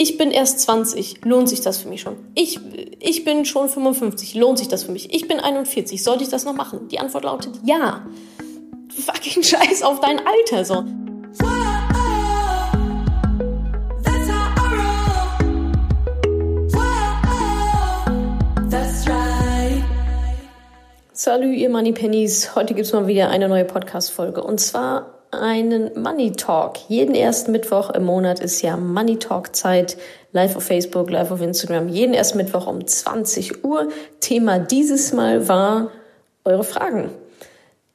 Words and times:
Ich 0.00 0.16
bin 0.16 0.30
erst 0.30 0.60
20. 0.60 1.24
Lohnt 1.24 1.48
sich 1.48 1.60
das 1.60 1.78
für 1.78 1.88
mich 1.88 2.02
schon? 2.02 2.14
Ich, 2.36 2.60
ich 3.00 3.24
bin 3.24 3.44
schon 3.44 3.68
55. 3.68 4.36
Lohnt 4.36 4.58
sich 4.58 4.68
das 4.68 4.84
für 4.84 4.92
mich? 4.92 5.12
Ich 5.12 5.26
bin 5.26 5.40
41. 5.40 6.04
Sollte 6.04 6.22
ich 6.22 6.30
das 6.30 6.44
noch 6.44 6.54
machen? 6.54 6.86
Die 6.86 7.00
Antwort 7.00 7.24
lautet 7.24 7.58
ja. 7.64 8.06
Fucking 8.96 9.42
Scheiß 9.42 9.82
auf 9.82 9.98
dein 9.98 10.20
Alter, 10.24 10.64
so. 10.64 10.84
Salut, 21.12 21.56
ihr 21.56 21.70
Money 21.70 21.90
Pennies. 21.90 22.54
Heute 22.54 22.74
gibt's 22.74 22.92
mal 22.92 23.08
wieder 23.08 23.30
eine 23.30 23.48
neue 23.48 23.64
Podcast-Folge. 23.64 24.44
Und 24.44 24.60
zwar 24.60 25.17
einen 25.30 25.90
Money 26.00 26.32
Talk. 26.32 26.76
Jeden 26.88 27.14
ersten 27.14 27.52
Mittwoch 27.52 27.90
im 27.90 28.04
Monat 28.04 28.40
ist 28.40 28.62
ja 28.62 28.76
Money 28.76 29.18
Talk 29.18 29.54
Zeit. 29.54 29.96
Live 30.32 30.56
auf 30.56 30.64
Facebook, 30.64 31.10
live 31.10 31.30
auf 31.30 31.40
Instagram. 31.40 31.88
Jeden 31.88 32.14
ersten 32.14 32.38
Mittwoch 32.38 32.66
um 32.66 32.86
20 32.86 33.64
Uhr. 33.64 33.88
Thema 34.20 34.58
dieses 34.58 35.12
Mal 35.12 35.48
war 35.48 35.90
eure 36.44 36.64
Fragen. 36.64 37.10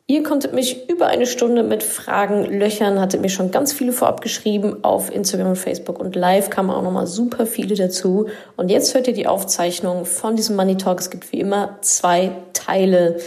Ihr 0.05 0.21
konntet 0.21 0.53
mich 0.53 0.89
über 0.89 1.07
eine 1.07 1.25
Stunde 1.25 1.63
mit 1.63 1.81
Fragen 1.81 2.45
löchern, 2.45 2.99
hattet 2.99 3.21
mir 3.21 3.29
schon 3.29 3.51
ganz 3.51 3.71
viele 3.71 3.93
vorab 3.93 4.19
geschrieben 4.19 4.83
auf 4.83 5.09
Instagram 5.09 5.51
und 5.51 5.55
Facebook 5.55 5.97
und 5.97 6.15
live 6.17 6.49
kamen 6.49 6.71
auch 6.71 6.83
nochmal 6.83 7.07
super 7.07 7.45
viele 7.45 7.75
dazu. 7.75 8.27
Und 8.57 8.69
jetzt 8.69 8.93
hört 8.93 9.07
ihr 9.07 9.13
die 9.13 9.27
Aufzeichnung 9.27 10.05
von 10.05 10.35
diesem 10.35 10.57
Money 10.57 10.75
Talk. 10.75 10.99
Es 10.99 11.09
gibt 11.09 11.31
wie 11.31 11.39
immer 11.39 11.77
zwei 11.81 12.31
Teile 12.51 13.17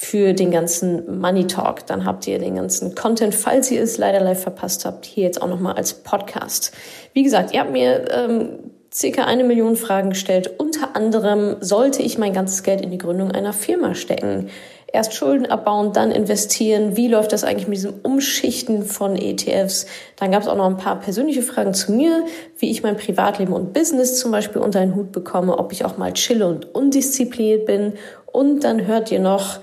für 0.00 0.32
den 0.32 0.52
ganzen 0.52 1.18
Money 1.20 1.48
Talk. 1.48 1.84
Dann 1.86 2.04
habt 2.04 2.26
ihr 2.28 2.38
den 2.38 2.54
ganzen 2.54 2.94
Content, 2.94 3.34
falls 3.34 3.68
ihr 3.72 3.82
es 3.82 3.98
leider 3.98 4.20
live 4.20 4.40
verpasst 4.40 4.84
habt, 4.84 5.04
hier 5.04 5.24
jetzt 5.24 5.42
auch 5.42 5.48
nochmal 5.48 5.74
als 5.74 5.92
Podcast. 5.92 6.70
Wie 7.14 7.24
gesagt, 7.24 7.52
ihr 7.52 7.60
habt 7.60 7.72
mir 7.72 8.04
ähm, 8.12 8.48
circa 8.94 9.24
eine 9.24 9.42
Million 9.42 9.74
Fragen 9.74 10.10
gestellt. 10.10 10.52
Unter 10.58 10.94
anderem, 10.94 11.56
sollte 11.60 12.00
ich 12.00 12.16
mein 12.16 12.32
ganzes 12.32 12.62
Geld 12.62 12.80
in 12.80 12.92
die 12.92 12.98
Gründung 12.98 13.32
einer 13.32 13.52
Firma 13.52 13.96
stecken? 13.96 14.50
Erst 14.90 15.14
Schulden 15.14 15.46
abbauen, 15.46 15.92
dann 15.92 16.12
investieren. 16.12 16.96
Wie 16.96 17.08
läuft 17.08 17.32
das 17.32 17.42
eigentlich 17.42 17.66
mit 17.66 17.76
diesem 17.76 17.94
Umschichten 18.02 18.84
von 18.84 19.16
ETFs? 19.16 19.86
Dann 20.16 20.30
gab 20.30 20.42
es 20.42 20.48
auch 20.48 20.56
noch 20.56 20.66
ein 20.66 20.78
paar 20.78 21.00
persönliche 21.00 21.42
Fragen 21.42 21.74
zu 21.74 21.92
mir, 21.92 22.24
wie 22.56 22.70
ich 22.70 22.84
mein 22.84 22.96
Privatleben 22.96 23.52
und 23.52 23.72
Business 23.72 24.18
zum 24.18 24.30
Beispiel 24.30 24.62
unter 24.62 24.78
einen 24.78 24.94
Hut 24.94 25.10
bekomme, 25.10 25.58
ob 25.58 25.72
ich 25.72 25.84
auch 25.84 25.98
mal 25.98 26.12
chille 26.12 26.46
und 26.46 26.72
undiszipliniert 26.72 27.66
bin. 27.66 27.94
Und 28.32 28.62
dann 28.62 28.86
hört 28.86 29.10
ihr 29.10 29.20
noch, 29.20 29.58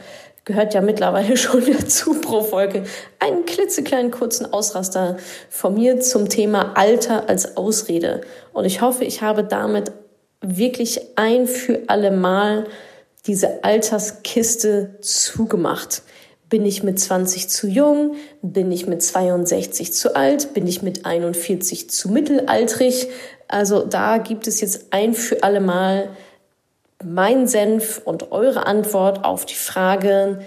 gehört 0.46 0.74
ja 0.74 0.82
mittlerweile 0.82 1.36
schon 1.38 1.64
dazu 1.66 2.22
pro 2.22 2.42
Folge, 2.42 2.84
einen 3.20 3.46
klitzekleinen 3.46 4.12
kurzen 4.12 4.52
Ausraster 4.54 5.18
von 5.50 5.74
mir 5.74 6.00
zum 6.00 6.30
Thema 6.30 6.78
Alter 6.78 7.28
als 7.28 7.58
Ausrede. 7.58 8.22
Und 8.54 8.66
ich 8.66 8.82
hoffe, 8.82 9.04
ich 9.04 9.22
habe 9.22 9.44
damit 9.44 9.92
wirklich 10.42 11.02
ein 11.16 11.48
für 11.48 11.82
alle 11.88 12.12
Mal 12.12 12.66
diese 13.26 13.64
Alterskiste 13.64 14.96
zugemacht. 15.02 16.04
Bin 16.48 16.64
ich 16.64 16.84
mit 16.84 17.00
20 17.00 17.50
zu 17.50 17.68
jung? 17.68 18.16
Bin 18.44 18.72
ich 18.72 18.86
mit 18.86 19.02
62 19.02 19.94
zu 19.94 20.16
alt? 20.16 20.54
Bin 20.54 20.68
ich 20.68 20.84
mit 20.84 21.06
41 21.06 21.90
zu 21.90 22.10
mittelaltrig? 22.10 23.08
Also 23.48 23.84
da 23.84 24.20
gibt 24.20 24.48
es 24.48 24.62
jetzt 24.62 24.88
ein 24.92 25.16
für 25.16 25.42
alle 25.42 25.60
Mal 25.60 26.10
mein 27.04 27.48
Senf 27.48 28.02
und 28.04 28.32
eure 28.32 28.66
Antwort 28.66 29.26
auf 29.26 29.46
die 29.46 29.56
Frage, 29.56 30.40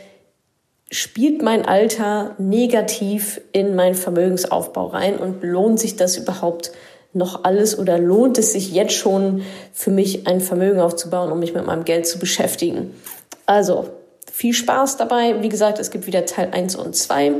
spielt 0.90 1.42
mein 1.42 1.66
Alter 1.66 2.34
negativ 2.38 3.40
in 3.52 3.74
meinen 3.74 3.94
Vermögensaufbau 3.94 4.86
rein 4.86 5.18
und 5.18 5.42
lohnt 5.42 5.78
sich 5.78 5.96
das 5.96 6.16
überhaupt 6.16 6.72
noch 7.12 7.44
alles 7.44 7.78
oder 7.78 7.98
lohnt 7.98 8.38
es 8.38 8.52
sich 8.52 8.72
jetzt 8.72 8.94
schon 8.94 9.42
für 9.72 9.90
mich 9.90 10.26
ein 10.26 10.40
Vermögen 10.40 10.80
aufzubauen, 10.80 11.32
um 11.32 11.38
mich 11.38 11.54
mit 11.54 11.66
meinem 11.66 11.84
Geld 11.84 12.06
zu 12.06 12.18
beschäftigen? 12.18 12.94
Also 13.46 13.88
viel 14.32 14.54
Spaß 14.54 14.96
dabei. 14.96 15.42
Wie 15.42 15.48
gesagt, 15.48 15.78
es 15.78 15.90
gibt 15.90 16.06
wieder 16.06 16.24
Teil 16.26 16.50
1 16.52 16.76
und 16.76 16.94
2 16.94 17.32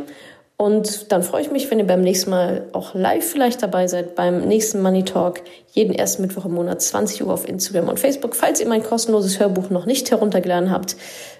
und 0.60 1.12
dann 1.12 1.22
freue 1.22 1.42
ich 1.42 1.52
mich, 1.52 1.70
wenn 1.70 1.78
ihr 1.78 1.86
beim 1.86 2.00
nächsten 2.00 2.30
Mal 2.30 2.66
auch 2.72 2.92
live 2.92 3.24
vielleicht 3.24 3.62
dabei 3.62 3.86
seid, 3.86 4.16
beim 4.16 4.40
nächsten 4.40 4.82
Money 4.82 5.04
Talk, 5.04 5.40
jeden 5.70 5.94
ersten 5.94 6.22
Mittwoch 6.22 6.46
im 6.46 6.54
Monat, 6.54 6.82
20 6.82 7.24
Uhr 7.24 7.32
auf 7.32 7.48
Instagram 7.48 7.88
und 7.88 8.00
Facebook. 8.00 8.34
Falls 8.34 8.60
ihr 8.60 8.66
mein 8.66 8.82
kostenloses 8.82 9.38
Hörbuch 9.38 9.70
noch 9.70 9.86
nicht 9.86 10.10
heruntergeladen 10.10 10.72
habt, 10.72 10.96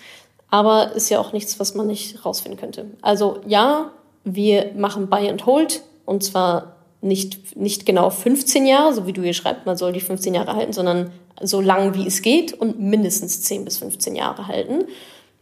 Aber 0.49 0.93
ist 0.93 1.09
ja 1.09 1.19
auch 1.19 1.33
nichts, 1.33 1.59
was 1.59 1.75
man 1.75 1.87
nicht 1.87 2.25
rausfinden 2.25 2.59
könnte. 2.59 2.85
Also 3.01 3.41
ja, 3.45 3.91
wir 4.23 4.71
machen 4.75 5.09
Buy 5.09 5.29
and 5.29 5.45
Hold. 5.45 5.81
Und 6.05 6.23
zwar 6.23 6.76
nicht, 7.01 7.55
nicht 7.55 7.85
genau 7.85 8.09
15 8.09 8.65
Jahre, 8.65 8.93
so 8.93 9.05
wie 9.05 9.13
du 9.13 9.21
hier 9.21 9.33
schreibst, 9.33 9.65
man 9.65 9.77
soll 9.77 9.93
die 9.93 9.99
15 9.99 10.33
Jahre 10.33 10.55
halten, 10.55 10.73
sondern 10.73 11.11
so 11.41 11.61
lang 11.61 11.93
wie 11.93 12.07
es 12.07 12.21
geht 12.21 12.53
und 12.53 12.79
mindestens 12.79 13.41
10 13.43 13.65
bis 13.65 13.77
15 13.77 14.15
Jahre 14.15 14.47
halten. 14.47 14.85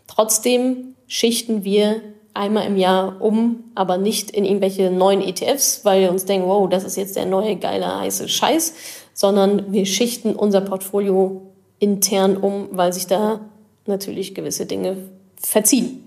Trotzdem 0.07 0.95
schichten 1.07 1.63
wir 1.63 2.01
einmal 2.33 2.67
im 2.67 2.75
Jahr 2.75 3.21
um, 3.21 3.63
aber 3.75 3.97
nicht 3.97 4.31
in 4.31 4.43
irgendwelche 4.43 4.91
neuen 4.91 5.21
ETFs, 5.21 5.85
weil 5.85 6.01
wir 6.01 6.11
uns 6.11 6.25
denken, 6.25 6.47
wow, 6.47 6.69
das 6.69 6.83
ist 6.83 6.97
jetzt 6.97 7.15
der 7.15 7.25
neue 7.25 7.55
geile 7.55 7.99
heiße 7.99 8.27
Scheiß, 8.27 8.73
sondern 9.13 9.71
wir 9.71 9.85
schichten 9.85 10.35
unser 10.35 10.61
Portfolio 10.61 11.41
intern 11.79 12.35
um, 12.35 12.67
weil 12.71 12.91
sich 12.91 13.07
da 13.07 13.39
natürlich 13.85 14.35
gewisse 14.35 14.65
Dinge 14.65 14.97
verziehen. 15.37 16.05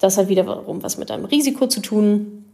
Das 0.00 0.18
hat 0.18 0.28
wiederum 0.28 0.82
was 0.82 0.98
mit 0.98 1.10
einem 1.10 1.24
Risiko 1.24 1.68
zu 1.68 1.80
tun, 1.80 2.45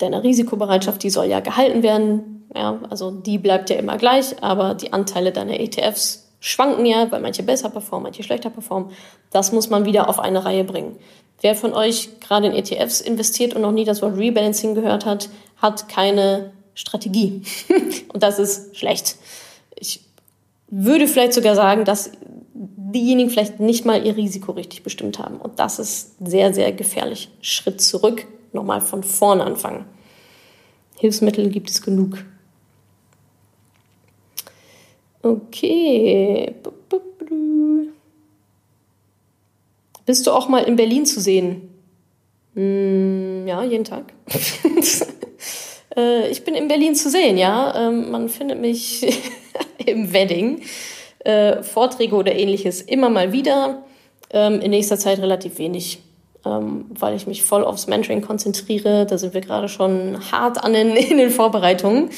mit 0.00 0.22
Risikobereitschaft, 0.22 1.02
die 1.02 1.10
soll 1.10 1.26
ja 1.26 1.40
gehalten 1.40 1.82
werden. 1.82 2.46
Ja, 2.54 2.78
also 2.90 3.10
die 3.10 3.38
bleibt 3.38 3.70
ja 3.70 3.76
immer 3.76 3.96
gleich, 3.96 4.42
aber 4.42 4.74
die 4.74 4.92
Anteile 4.92 5.32
deiner 5.32 5.58
ETFs 5.58 6.28
schwanken 6.40 6.84
ja, 6.86 7.10
weil 7.10 7.20
manche 7.20 7.42
besser 7.42 7.70
performen, 7.70 8.04
manche 8.04 8.22
schlechter 8.22 8.50
performen. 8.50 8.90
Das 9.30 9.50
muss 9.50 9.70
man 9.70 9.86
wieder 9.86 10.08
auf 10.08 10.20
eine 10.20 10.44
Reihe 10.44 10.64
bringen. 10.64 10.96
Wer 11.40 11.54
von 11.54 11.72
euch 11.72 12.20
gerade 12.20 12.46
in 12.46 12.52
ETFs 12.52 13.00
investiert 13.00 13.54
und 13.54 13.62
noch 13.62 13.72
nie 13.72 13.84
das 13.84 14.02
Wort 14.02 14.16
Rebalancing 14.16 14.74
gehört 14.74 15.04
hat, 15.04 15.30
hat 15.56 15.88
keine 15.88 16.52
Strategie. 16.74 17.42
und 18.12 18.22
das 18.22 18.38
ist 18.38 18.76
schlecht. 18.76 19.16
Ich 19.74 20.00
würde 20.68 21.08
vielleicht 21.08 21.32
sogar 21.32 21.54
sagen, 21.54 21.84
dass 21.84 22.12
diejenigen 22.54 23.30
vielleicht 23.30 23.58
nicht 23.60 23.84
mal 23.84 24.04
ihr 24.06 24.16
Risiko 24.16 24.52
richtig 24.52 24.82
bestimmt 24.82 25.18
haben. 25.18 25.36
Und 25.36 25.58
das 25.58 25.78
ist 25.78 26.14
sehr, 26.24 26.54
sehr 26.54 26.72
gefährlich. 26.72 27.30
Schritt 27.40 27.80
zurück, 27.80 28.26
nochmal 28.54 28.80
von 28.80 29.02
vorn 29.02 29.40
anfangen. 29.40 29.84
Hilfsmittel 30.98 31.50
gibt 31.50 31.70
es 31.70 31.82
genug. 31.82 32.24
Okay. 35.22 36.54
Bist 40.06 40.26
du 40.26 40.32
auch 40.32 40.48
mal 40.48 40.64
in 40.64 40.76
Berlin 40.76 41.06
zu 41.06 41.20
sehen? 41.20 41.70
Hm, 42.54 43.46
ja, 43.48 43.64
jeden 43.64 43.84
Tag. 43.84 44.12
äh, 45.96 46.28
ich 46.28 46.44
bin 46.44 46.54
in 46.54 46.68
Berlin 46.68 46.94
zu 46.94 47.10
sehen, 47.10 47.38
ja. 47.38 47.88
Ähm, 47.88 48.10
man 48.10 48.28
findet 48.28 48.60
mich 48.60 49.06
im 49.86 50.12
Wedding. 50.12 50.62
Äh, 51.20 51.62
Vorträge 51.62 52.14
oder 52.14 52.34
ähnliches 52.34 52.82
immer 52.82 53.08
mal 53.08 53.32
wieder. 53.32 53.84
Ähm, 54.30 54.60
in 54.60 54.70
nächster 54.70 54.98
Zeit 54.98 55.20
relativ 55.20 55.58
wenig 55.58 56.00
ähm, 56.44 56.86
weil 56.98 57.16
ich 57.16 57.26
mich 57.26 57.42
voll 57.42 57.64
aufs 57.64 57.86
Mentoring 57.86 58.20
konzentriere. 58.20 59.06
Da 59.06 59.18
sind 59.18 59.34
wir 59.34 59.40
gerade 59.40 59.68
schon 59.68 60.18
hart 60.30 60.62
an 60.62 60.72
den, 60.72 60.96
in 60.96 61.18
den 61.18 61.30
Vorbereitungen. 61.30 62.10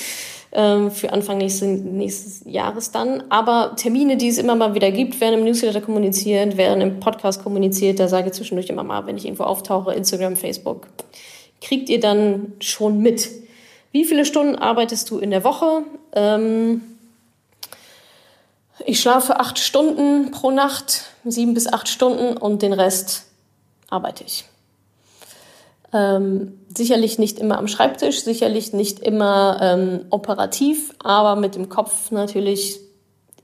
ähm, 0.53 0.91
für 0.91 1.13
Anfang 1.13 1.39
nächstes, 1.39 1.81
nächstes 1.81 2.43
Jahres 2.47 2.91
dann. 2.91 3.25
Aber 3.29 3.75
Termine, 3.77 4.17
die 4.17 4.29
es 4.29 4.39
immer 4.39 4.55
mal 4.55 4.75
wieder 4.75 4.91
gibt, 4.91 5.21
werden 5.21 5.41
im 5.41 5.45
Newsletter 5.45 5.81
kommuniziert, 5.81 6.57
werden 6.57 6.81
im 6.81 7.01
Podcast 7.01 7.43
kommuniziert. 7.43 8.01
Da 8.01 8.09
sage 8.09 8.29
ich 8.29 8.35
zwischendurch 8.35 8.69
immer 8.69 8.85
mal, 8.85 9.07
wenn 9.07 9.17
ich 9.17 9.25
irgendwo 9.25 9.45
auftauche, 9.45 9.93
Instagram, 9.93 10.37
Facebook. 10.37 10.87
Kriegt 11.61 11.89
ihr 11.89 12.01
dann 12.01 12.53
schon 12.61 13.01
mit. 13.01 13.29
Wie 13.93 14.05
viele 14.05 14.25
Stunden 14.25 14.57
arbeitest 14.57 15.11
du 15.11 15.19
in 15.19 15.31
der 15.31 15.45
Woche? 15.45 15.83
Ähm, 16.15 16.83
ich 18.85 19.01
schlafe 19.01 19.41
acht 19.41 19.59
Stunden 19.59 20.31
pro 20.31 20.51
Nacht, 20.51 21.07
sieben 21.25 21.55
bis 21.55 21.67
acht 21.71 21.89
Stunden 21.89 22.37
und 22.37 22.63
den 22.63 22.73
Rest 22.73 23.26
arbeite 23.91 24.25
ich. 24.25 24.45
Ähm, 25.93 26.59
sicherlich 26.77 27.19
nicht 27.19 27.39
immer 27.39 27.59
am 27.59 27.69
Schreibtisch, 27.69 28.23
sicherlich 28.23 28.73
nicht 28.73 29.01
immer 29.01 29.59
ähm, 29.63 30.07
operativ, 30.11 30.95
aber 31.03 31.37
mit 31.41 31.55
dem 31.55 31.69
Kopf 31.69 32.11
natürlich 32.11 32.81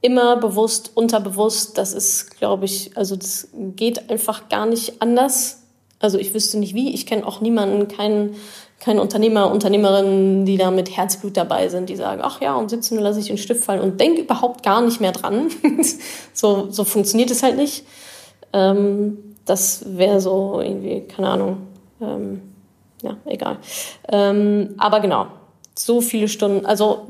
immer 0.01 0.37
bewusst, 0.37 0.91
unterbewusst. 0.95 1.79
Das 1.79 1.93
ist, 1.93 2.37
glaube 2.37 2.65
ich, 2.65 2.97
also 2.97 3.17
das 3.17 3.49
geht 3.55 4.11
einfach 4.11 4.49
gar 4.49 4.67
nicht 4.67 5.01
anders. 5.01 5.63
Also 6.01 6.19
ich 6.19 6.35
wüsste 6.35 6.59
nicht 6.59 6.75
wie. 6.75 6.93
Ich 6.93 7.07
kenne 7.07 7.27
auch 7.27 7.41
niemanden, 7.41 7.89
keinen 7.89 8.35
kein 8.83 8.99
Unternehmer, 8.99 9.53
Unternehmerinnen, 9.53 10.45
die 10.45 10.57
da 10.57 10.73
mit 10.73 10.97
Herzblut 10.97 11.37
dabei 11.37 11.69
sind, 11.69 11.89
die 11.89 11.95
sagen, 11.95 12.21
ach 12.25 12.41
ja, 12.41 12.57
um 12.57 12.69
17 12.69 12.99
Uhr 12.99 13.05
lasse 13.05 13.21
ich 13.21 13.29
den 13.29 13.39
Stift 13.39 13.63
fallen 13.63 13.81
und 13.81 14.01
denke 14.01 14.23
überhaupt 14.23 14.65
gar 14.65 14.83
nicht 14.83 15.01
mehr 15.01 15.13
dran. 15.13 15.51
so, 16.33 16.69
so 16.69 16.83
funktioniert 16.83 17.31
es 17.31 17.45
halt 17.45 17.57
nicht. 17.57 17.85
Ähm, 18.53 19.19
das 19.45 19.85
wäre 19.97 20.21
so 20.21 20.61
irgendwie, 20.61 21.03
keine 21.03 21.29
Ahnung, 21.29 21.57
ähm, 22.01 22.43
ja, 23.03 23.17
egal. 23.25 23.59
Ähm, 24.09 24.75
aber 24.79 25.01
genau, 25.01 25.27
so 25.77 26.01
viele 26.01 26.29
Stunden, 26.29 26.67
also 26.67 27.09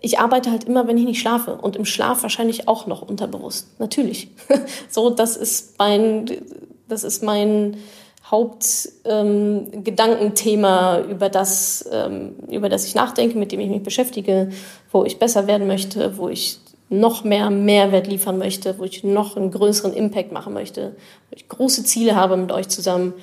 ich 0.00 0.18
arbeite 0.18 0.50
halt 0.50 0.64
immer, 0.64 0.88
wenn 0.88 0.96
ich 0.96 1.04
nicht 1.04 1.20
schlafe 1.20 1.56
und 1.56 1.76
im 1.76 1.84
Schlaf 1.84 2.22
wahrscheinlich 2.22 2.68
auch 2.68 2.86
noch 2.86 3.02
unterbewusst. 3.02 3.78
Natürlich. 3.78 4.28
so, 4.88 5.10
das 5.10 5.36
ist 5.36 5.78
mein, 5.78 6.24
das 6.88 7.04
ist 7.04 7.22
mein, 7.22 7.76
Hauptgedankenthema, 8.30 10.98
ähm, 10.98 11.10
über, 11.10 11.28
das, 11.28 11.84
ähm, 11.90 12.36
über 12.48 12.68
das 12.68 12.86
ich 12.86 12.94
nachdenke, 12.94 13.36
mit 13.36 13.50
dem 13.50 13.58
ich 13.58 13.68
mich 13.68 13.82
beschäftige, 13.82 14.50
wo 14.92 15.04
ich 15.04 15.18
besser 15.18 15.48
werden 15.48 15.66
möchte, 15.66 16.16
wo 16.16 16.28
ich 16.28 16.60
noch 16.90 17.24
mehr 17.24 17.50
Mehrwert 17.50 18.08
liefern 18.08 18.36
möchte, 18.36 18.78
wo 18.78 18.84
ich 18.84 19.04
noch 19.04 19.36
einen 19.36 19.52
größeren 19.52 19.94
Impact 19.94 20.32
machen 20.32 20.52
möchte, 20.52 20.96
wo 21.30 21.36
ich 21.36 21.48
große 21.48 21.84
Ziele 21.84 22.16
habe 22.16 22.36
mit 22.36 22.52
euch 22.52 22.68
zusammen. 22.68 23.14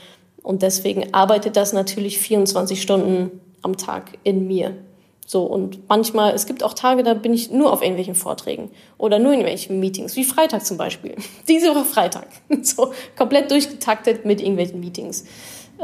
Und 0.42 0.62
deswegen 0.62 1.14
arbeitet 1.14 1.58
das 1.58 1.74
natürlich 1.74 2.18
24 2.18 2.82
Stunden 2.82 3.42
am 3.62 3.76
Tag 3.76 4.18
in 4.24 4.48
mir. 4.48 4.78
So, 5.26 5.44
und 5.44 5.90
manchmal, 5.90 6.34
es 6.34 6.46
gibt 6.46 6.64
auch 6.64 6.74
Tage, 6.74 7.04
da 7.04 7.14
bin 7.14 7.34
ich 7.34 7.52
nur 7.52 7.74
auf 7.74 7.82
irgendwelchen 7.82 8.16
Vorträgen 8.16 8.72
oder 8.98 9.20
nur 9.20 9.34
in 9.34 9.40
irgendwelchen 9.40 9.82
Meetings, 9.82 10.16
wie 10.16 10.24
Freitag 10.24 10.66
zum 10.66 10.78
Beispiel. 10.78 11.16
Diese 11.50 11.70
Woche 11.70 11.84
Freitag. 11.84 12.28
So, 12.64 12.94
komplett 13.18 13.52
durchgetaktet 13.52 14.24
mit 14.24 14.40
irgendwelchen 14.40 14.80
Meetings. 14.80 15.26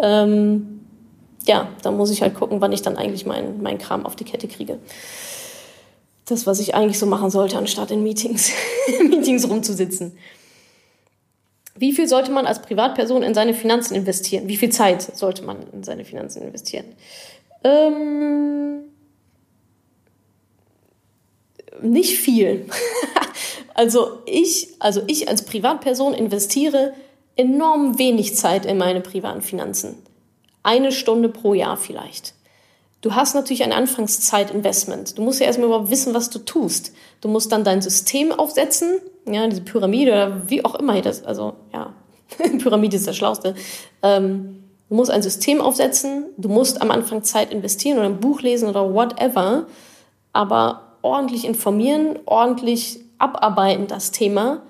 Ähm, 0.01 0.79
ja, 1.45 1.67
da 1.81 1.91
muss 1.91 2.09
ich 2.09 2.21
halt 2.21 2.35
gucken, 2.35 2.61
wann 2.61 2.71
ich 2.71 2.81
dann 2.81 2.95
eigentlich 2.95 3.25
meinen 3.25 3.61
mein 3.61 3.77
Kram 3.77 4.05
auf 4.05 4.15
die 4.15 4.23
Kette 4.23 4.47
kriege. 4.47 4.79
Das, 6.25 6.47
was 6.47 6.59
ich 6.59 6.73
eigentlich 6.73 6.99
so 6.99 7.05
machen 7.05 7.29
sollte, 7.29 7.57
anstatt 7.57 7.91
in 7.91 8.03
Meetings, 8.03 8.51
Meetings 9.01 9.47
rumzusitzen. 9.49 10.17
Wie 11.75 11.91
viel 11.91 12.07
sollte 12.07 12.31
man 12.31 12.45
als 12.45 12.61
Privatperson 12.61 13.23
in 13.23 13.33
seine 13.33 13.53
Finanzen 13.53 13.95
investieren? 13.95 14.47
Wie 14.47 14.57
viel 14.57 14.69
Zeit 14.69 15.01
sollte 15.17 15.43
man 15.43 15.57
in 15.73 15.83
seine 15.83 16.05
Finanzen 16.05 16.43
investieren? 16.43 16.85
Ähm, 17.63 18.83
nicht 21.81 22.19
viel. 22.19 22.67
also 23.73 24.19
ich, 24.25 24.69
also 24.79 25.01
ich 25.07 25.29
als 25.29 25.45
Privatperson 25.45 26.13
investiere 26.13 26.93
enorm 27.35 27.97
wenig 27.97 28.35
Zeit 28.35 28.65
in 28.65 28.77
meine 28.77 29.01
privaten 29.01 29.41
Finanzen. 29.41 29.97
Eine 30.61 30.91
Stunde 30.91 31.29
pro 31.29 31.53
Jahr 31.53 31.77
vielleicht. 31.77 32.35
Du 33.03 33.15
hast 33.15 33.35
natürlich 33.35 33.65
ein 33.65 33.73
Anfangszeitinvestment. 33.73 35.17
Du 35.17 35.23
musst 35.23 35.41
ja 35.41 35.45
erstmal 35.45 35.67
überhaupt 35.67 35.89
wissen, 35.89 36.13
was 36.13 36.29
du 36.29 36.39
tust. 36.39 36.93
Du 37.19 37.27
musst 37.27 37.51
dann 37.51 37.65
dein 37.65 37.81
System 37.81 38.31
aufsetzen, 38.31 39.01
ja, 39.25 39.45
diese 39.45 39.61
Pyramide 39.61 40.13
oder 40.13 40.49
wie 40.49 40.63
auch 40.63 40.75
immer 40.75 40.99
das, 41.01 41.21
also 41.25 41.55
ja, 41.73 41.93
Pyramide 42.59 42.95
ist 42.95 43.05
das 43.05 43.17
Schlauste. 43.17 43.55
Ähm, 44.01 44.63
du 44.87 44.95
musst 44.95 45.11
ein 45.11 45.21
System 45.21 45.59
aufsetzen, 45.59 46.27
du 46.37 46.47
musst 46.47 46.81
am 46.81 46.91
Anfang 46.91 47.23
Zeit 47.23 47.51
investieren 47.51 47.97
oder 47.97 48.07
ein 48.07 48.21
Buch 48.21 48.41
lesen 48.41 48.69
oder 48.69 48.93
whatever. 48.93 49.67
Aber 50.31 50.97
ordentlich 51.01 51.43
informieren, 51.43 52.19
ordentlich 52.25 53.01
abarbeiten, 53.17 53.87
das 53.87 54.11
Thema. 54.11 54.61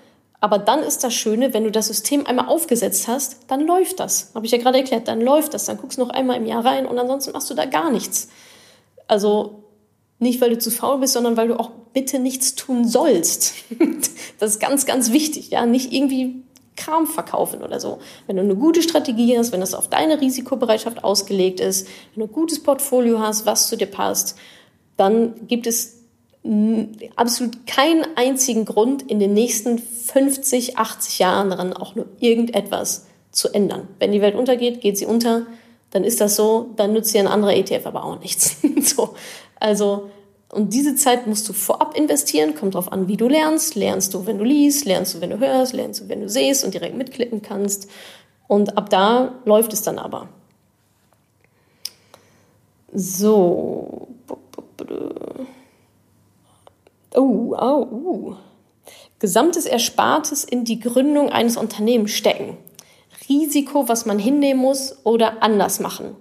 Aber 0.44 0.60
dann 0.60 0.84
ist 0.84 1.06
das 1.06 1.14
Schöne, 1.14 1.54
wenn 1.54 1.64
du 1.64 1.72
das 1.72 1.88
System 1.88 2.28
einmal 2.28 2.50
aufgesetzt 2.50 3.08
hast, 3.08 3.38
dann 3.48 3.66
läuft 3.66 4.02
das. 4.02 4.32
Habe 4.36 4.46
ich 4.46 4.52
ja 4.52 4.58
gerade 4.58 4.78
erklärt, 4.78 5.08
dann 5.08 5.22
läuft 5.22 5.54
das. 5.54 5.64
Dann 5.64 5.78
guckst 5.78 5.98
du 5.98 6.04
noch 6.04 6.10
einmal 6.10 6.36
im 6.36 6.46
Jahr 6.46 6.66
rein 6.66 6.86
und 6.86 7.00
ansonsten 7.00 7.32
machst 7.32 7.50
du 7.50 7.54
da 7.54 7.64
gar 7.64 7.90
nichts. 7.90 8.28
Also 9.08 9.64
nicht, 10.20 10.42
weil 10.42 10.50
du 10.50 10.58
zu 10.58 10.70
faul 10.70 11.00
bist, 11.00 11.14
sondern 11.14 11.38
weil 11.38 11.48
du 11.48 11.58
auch 11.58 11.72
bitte 11.94 12.20
nichts 12.20 12.56
tun 12.56 12.86
sollst. 12.86 13.54
das 14.40 14.56
ist 14.56 14.60
ganz, 14.60 14.86
ganz 14.86 15.14
wichtig. 15.14 15.50
Ja, 15.50 15.66
nicht 15.66 15.94
irgendwie 15.94 16.44
Kram 16.76 17.08
verkaufen 17.08 17.64
oder 17.64 17.80
so. 17.80 18.00
Wenn 18.28 18.36
du 18.36 18.42
eine 18.42 18.58
gute 18.58 18.82
Strategie 18.82 19.38
hast, 19.38 19.54
wenn 19.54 19.62
das 19.62 19.74
auf 19.74 19.88
deine 19.88 20.20
Risikobereitschaft 20.20 21.06
ausgelegt 21.06 21.62
ist, 21.62 21.88
wenn 22.14 22.26
du 22.26 22.30
ein 22.30 22.34
gutes 22.34 22.62
Portfolio 22.62 23.20
hast, 23.20 23.46
was 23.46 23.70
zu 23.70 23.78
dir 23.78 23.86
passt, 23.86 24.38
dann 24.98 25.48
gibt 25.48 25.68
es 25.68 26.03
absolut 27.16 27.66
keinen 27.68 28.06
einzigen 28.16 28.66
Grund, 28.66 29.02
in 29.04 29.20
den 29.20 29.34
nächsten 29.34 29.80
50, 29.80 30.78
80 30.78 31.20
Jahren 31.20 31.50
daran 31.50 31.72
auch 31.74 31.96
nur 31.96 32.06
irgendetwas 32.20 33.06
zu 33.32 33.54
ändern. 33.54 33.88
Wenn 34.00 34.12
die 34.12 34.22
Welt 34.22 34.36
untergeht, 34.36 34.82
geht 34.82 34.98
sie 34.98 35.06
unter, 35.06 35.46
dann 35.92 36.04
ist 36.04 36.20
das 36.20 36.36
so, 36.36 36.72
dann 36.76 36.92
nützt 36.92 37.14
dir 37.14 37.22
ein 37.22 37.28
anderer 37.28 37.56
ETF 37.56 37.86
aber 37.86 38.04
auch 38.04 38.20
nichts. 38.20 38.58
so. 38.82 39.16
Also, 39.60 40.10
und 40.52 40.74
diese 40.74 40.96
Zeit 40.96 41.28
musst 41.28 41.48
du 41.48 41.54
vorab 41.54 41.98
investieren, 41.98 42.56
kommt 42.56 42.76
drauf 42.76 42.92
an, 42.92 43.08
wie 43.08 43.18
du 43.18 43.28
lernst. 43.28 43.76
Lernst 43.76 44.14
du, 44.14 44.26
wenn 44.26 44.38
du 44.38 44.44
liest, 44.44 44.86
lernst 44.86 45.16
du, 45.16 45.22
wenn 45.22 45.30
du 45.30 45.40
hörst, 45.40 45.74
lernst 45.74 46.02
du, 46.02 46.10
wenn 46.10 46.22
du 46.22 46.30
siehst 46.30 46.64
und 46.66 46.74
direkt 46.74 46.96
mitklicken 46.96 47.42
kannst. 47.42 47.90
Und 48.48 48.78
ab 48.78 48.90
da 48.90 49.36
läuft 49.46 49.72
es 49.74 49.82
dann 49.82 49.98
aber. 49.98 50.28
So. 52.94 54.03
Oh, 57.16 57.56
oh, 57.58 57.88
uh. 57.92 58.36
Gesamtes 59.20 59.66
Erspartes 59.66 60.44
in 60.44 60.66
die 60.66 60.80
Gründung 60.80 61.30
eines 61.30 61.56
Unternehmens 61.56 62.12
stecken. 62.12 62.58
Risiko, 63.30 63.88
was 63.88 64.06
man 64.06 64.20
hinnehmen 64.20 64.60
muss 64.60 64.98
oder 65.06 65.42
anders 65.42 65.80
machen. 65.80 66.16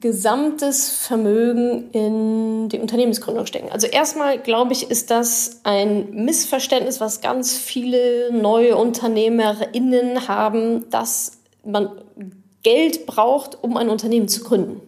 Gesamtes 0.00 0.88
Vermögen 0.90 1.90
in 1.90 2.70
die 2.70 2.78
Unternehmensgründung 2.78 3.44
stecken. 3.44 3.70
Also 3.70 3.86
erstmal 3.86 4.38
glaube 4.38 4.72
ich, 4.72 4.90
ist 4.90 5.10
das 5.10 5.60
ein 5.64 6.10
Missverständnis, 6.14 7.00
was 7.00 7.20
ganz 7.20 7.58
viele 7.58 8.32
neue 8.32 8.76
UnternehmerInnen 8.76 10.28
haben, 10.28 10.88
dass 10.88 11.32
man 11.62 11.90
Geld 12.62 13.04
braucht, 13.04 13.62
um 13.62 13.76
ein 13.76 13.90
Unternehmen 13.90 14.28
zu 14.28 14.42
gründen. 14.42 14.80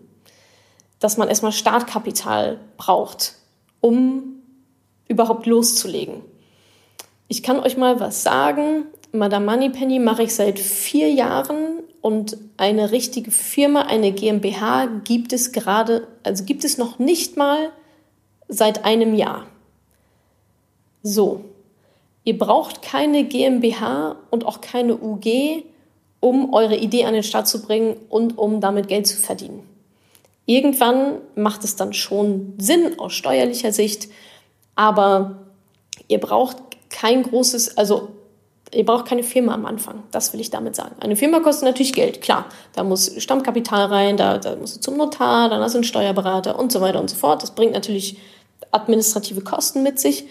Dass 1.01 1.19
man 1.19 1.29
erstmal 1.29 1.53
Startkapital 1.53 2.59
braucht, 2.79 3.35
um 3.83 4.34
überhaupt 5.09 5.47
loszulegen. 5.47 6.23
Ich 7.29 7.43
kann 7.43 7.61
euch 7.61 7.77
mal 7.77 8.01
was 8.01 8.23
sagen. 8.23 8.87
Madame 9.13 9.47
Moneypenny 9.47 9.99
mache 9.99 10.25
ich 10.25 10.35
seit 10.35 10.59
vier 10.59 11.11
Jahren 11.11 11.81
und 12.01 12.37
eine 12.57 12.91
richtige 12.91 13.31
Firma, 13.31 13.83
eine 13.83 14.13
GmbH 14.13 14.87
gibt 15.05 15.33
es 15.33 15.53
gerade, 15.53 16.07
also 16.23 16.45
gibt 16.45 16.65
es 16.65 16.79
noch 16.79 16.99
nicht 16.99 17.37
mal 17.37 17.71
seit 18.49 18.85
einem 18.85 19.15
Jahr. 19.15 19.47
So, 21.03 21.45
ihr 22.25 22.37
braucht 22.37 22.83
keine 22.83 23.25
GmbH 23.25 24.17
und 24.31 24.45
auch 24.45 24.61
keine 24.61 24.97
UG, 24.97 25.65
um 26.21 26.53
eure 26.53 26.77
Idee 26.77 27.05
an 27.05 27.15
den 27.15 27.23
Start 27.23 27.49
zu 27.49 27.63
bringen 27.63 27.97
und 28.09 28.39
um 28.39 28.61
damit 28.61 28.89
Geld 28.89 29.07
zu 29.07 29.17
verdienen. 29.17 29.63
Irgendwann 30.47 31.19
macht 31.35 31.65
es 31.65 31.77
dann 31.77 31.93
schon 31.93 32.55
Sinn 32.59 32.99
aus 32.99 33.13
steuerlicher 33.15 33.73
Sicht, 33.73 34.09
aber 34.77 35.47
ihr 36.09 36.21
braucht 36.21 36.57
kein 36.91 37.23
großes, 37.23 37.77
also 37.77 38.09
ihr 38.73 38.85
braucht 38.85 39.07
keine 39.07 39.23
Firma 39.23 39.55
am 39.55 39.67
Anfang. 39.67 40.03
Das 40.11 40.33
will 40.33 40.41
ich 40.41 40.51
damit 40.51 40.77
sagen. 40.77 40.97
Eine 41.01 41.17
Firma 41.17 41.41
kostet 41.41 41.65
natürlich 41.65 41.93
Geld, 41.93 42.23
klar. 42.23 42.47
Da 42.75 42.85
muss 42.85 43.13
Stammkapital 43.23 43.87
rein, 43.87 44.17
da, 44.17 44.39
da 44.39 44.57
musst 44.57 44.77
du 44.77 44.81
zum 44.81 44.97
Notar, 44.97 45.49
dann 45.49 45.61
hast 45.61 45.73
du 45.73 45.79
einen 45.79 45.85
Steuerberater 45.85 46.59
und 46.59 46.73
so 46.73 46.81
weiter 46.81 47.01
und 47.01 47.09
so 47.09 47.17
fort. 47.17 47.43
Das 47.43 47.53
bringt 47.53 47.73
natürlich 47.73 48.19
administrative 48.71 49.41
Kosten 49.43 49.83
mit 49.83 49.99
sich. 49.99 50.27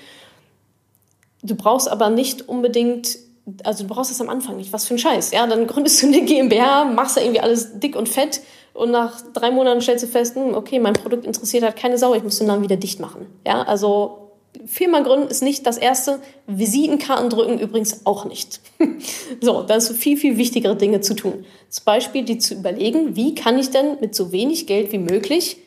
Du 1.41 1.55
brauchst 1.55 1.89
aber 1.89 2.09
nicht 2.09 2.47
unbedingt, 2.47 3.17
also 3.63 3.83
du 3.83 3.93
brauchst 3.93 4.11
es 4.11 4.21
am 4.21 4.29
Anfang 4.29 4.57
nicht. 4.57 4.73
Was 4.73 4.85
für 4.85 4.95
ein 4.95 4.99
Scheiß. 4.99 5.31
Ja, 5.31 5.45
dann 5.47 5.67
gründest 5.67 6.01
du 6.01 6.07
eine 6.07 6.21
GmbH, 6.21 6.85
machst 6.85 7.17
da 7.17 7.21
irgendwie 7.21 7.41
alles 7.41 7.79
dick 7.79 7.95
und 7.95 8.09
fett 8.09 8.41
und 8.73 8.91
nach 8.91 9.21
drei 9.33 9.51
Monaten 9.51 9.81
stellst 9.81 10.03
du 10.03 10.07
fest, 10.07 10.35
hm, 10.35 10.55
okay, 10.55 10.79
mein 10.79 10.93
Produkt 10.93 11.25
interessiert 11.25 11.63
halt 11.63 11.75
keine 11.75 11.97
Sau, 11.97 12.15
ich 12.15 12.23
muss 12.23 12.39
den 12.39 12.47
Namen 12.47 12.63
wieder 12.63 12.77
dicht 12.77 12.99
machen. 12.99 13.27
Ja, 13.45 13.61
also 13.63 14.22
Firma 14.65 15.01
gründen 15.01 15.27
ist 15.27 15.41
nicht 15.41 15.65
das 15.65 15.77
erste. 15.77 16.19
Visitenkarten 16.47 17.29
drücken 17.29 17.59
übrigens 17.59 18.05
auch 18.05 18.25
nicht. 18.25 18.61
so, 19.41 19.63
da 19.63 19.75
ist 19.75 19.91
viel, 19.93 20.17
viel 20.17 20.37
wichtigere 20.37 20.75
Dinge 20.75 21.01
zu 21.01 21.15
tun. 21.15 21.45
Zum 21.69 21.85
Beispiel 21.85 22.23
die 22.23 22.37
zu 22.37 22.53
überlegen, 22.53 23.15
wie 23.15 23.35
kann 23.35 23.57
ich 23.57 23.71
denn 23.71 23.99
mit 23.99 24.15
so 24.15 24.31
wenig 24.31 24.67
Geld 24.67 24.91
wie 24.91 24.99
möglich 24.99 25.57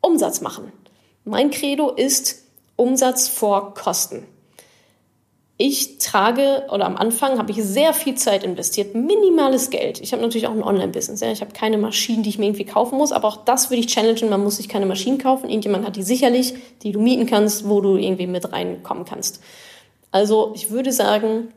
Umsatz 0.00 0.40
machen? 0.40 0.72
Mein 1.24 1.50
Credo 1.50 1.90
ist 1.90 2.42
Umsatz 2.76 3.28
vor 3.28 3.74
Kosten 3.74 4.26
ich 5.58 5.96
trage 5.98 6.64
oder 6.70 6.84
am 6.84 6.96
Anfang 6.96 7.38
habe 7.38 7.50
ich 7.50 7.62
sehr 7.62 7.94
viel 7.94 8.14
Zeit 8.14 8.44
investiert, 8.44 8.94
minimales 8.94 9.70
Geld. 9.70 10.00
Ich 10.02 10.12
habe 10.12 10.20
natürlich 10.20 10.46
auch 10.46 10.52
ein 10.52 10.62
Online-Business. 10.62 11.20
Ja. 11.20 11.32
Ich 11.32 11.40
habe 11.40 11.52
keine 11.52 11.78
Maschinen, 11.78 12.22
die 12.22 12.28
ich 12.28 12.38
mir 12.38 12.44
irgendwie 12.46 12.66
kaufen 12.66 12.98
muss, 12.98 13.10
aber 13.10 13.28
auch 13.28 13.38
das 13.38 13.70
würde 13.70 13.80
ich 13.80 13.86
challengen. 13.86 14.28
Man 14.28 14.42
muss 14.42 14.58
sich 14.58 14.68
keine 14.68 14.84
Maschinen 14.84 15.16
kaufen. 15.16 15.48
Irgendjemand 15.48 15.86
hat 15.86 15.96
die 15.96 16.02
sicherlich, 16.02 16.54
die 16.82 16.92
du 16.92 17.00
mieten 17.00 17.24
kannst, 17.24 17.66
wo 17.68 17.80
du 17.80 17.96
irgendwie 17.96 18.26
mit 18.26 18.52
reinkommen 18.52 19.06
kannst. 19.06 19.40
Also 20.10 20.52
ich 20.54 20.70
würde 20.70 20.92
sagen, 20.92 21.48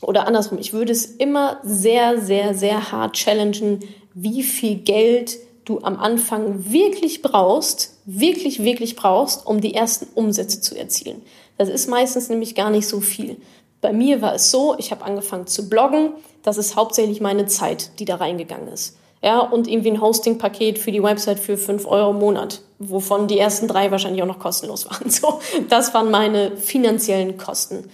oder 0.00 0.26
andersrum, 0.26 0.58
ich 0.58 0.72
würde 0.72 0.92
es 0.92 1.04
immer 1.04 1.58
sehr, 1.62 2.20
sehr, 2.20 2.54
sehr 2.54 2.90
hart 2.90 3.16
challengen, 3.16 3.80
wie 4.14 4.42
viel 4.42 4.76
Geld 4.76 5.36
du 5.66 5.80
am 5.80 5.98
Anfang 5.98 6.72
wirklich 6.72 7.20
brauchst, 7.20 7.98
wirklich, 8.06 8.62
wirklich 8.62 8.96
brauchst, 8.96 9.46
um 9.46 9.60
die 9.60 9.74
ersten 9.74 10.06
Umsätze 10.14 10.60
zu 10.62 10.78
erzielen. 10.78 11.20
Das 11.58 11.68
ist 11.68 11.88
meistens 11.88 12.28
nämlich 12.28 12.54
gar 12.54 12.70
nicht 12.70 12.86
so 12.86 13.00
viel. 13.00 13.36
Bei 13.80 13.92
mir 13.92 14.22
war 14.22 14.34
es 14.34 14.50
so, 14.50 14.76
ich 14.78 14.90
habe 14.90 15.04
angefangen 15.04 15.46
zu 15.46 15.68
bloggen. 15.68 16.12
Das 16.42 16.58
ist 16.58 16.76
hauptsächlich 16.76 17.20
meine 17.20 17.46
Zeit, 17.46 17.98
die 17.98 18.04
da 18.04 18.16
reingegangen 18.16 18.68
ist. 18.68 18.96
Ja, 19.22 19.40
und 19.40 19.66
irgendwie 19.66 19.90
ein 19.90 20.00
Hosting-Paket 20.00 20.78
für 20.78 20.92
die 20.92 21.02
Website 21.02 21.40
für 21.40 21.56
5 21.56 21.86
Euro 21.86 22.10
im 22.10 22.18
Monat, 22.18 22.60
wovon 22.78 23.28
die 23.28 23.38
ersten 23.38 23.66
drei 23.66 23.90
wahrscheinlich 23.90 24.22
auch 24.22 24.26
noch 24.26 24.38
kostenlos 24.38 24.86
waren. 24.90 25.10
So, 25.10 25.40
das 25.68 25.94
waren 25.94 26.10
meine 26.10 26.56
finanziellen 26.56 27.36
Kosten. 27.36 27.88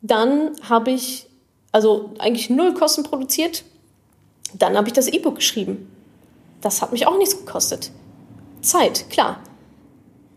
Dann 0.00 0.52
habe 0.68 0.90
ich 0.90 1.28
also 1.70 2.10
eigentlich 2.18 2.50
null 2.50 2.74
Kosten 2.74 3.02
produziert. 3.02 3.64
Dann 4.54 4.76
habe 4.76 4.88
ich 4.88 4.92
das 4.92 5.08
E-Book 5.08 5.36
geschrieben. 5.36 5.90
Das 6.60 6.82
hat 6.82 6.92
mich 6.92 7.06
auch 7.06 7.16
nichts 7.16 7.38
gekostet. 7.38 7.90
Zeit, 8.60 9.08
klar 9.10 9.40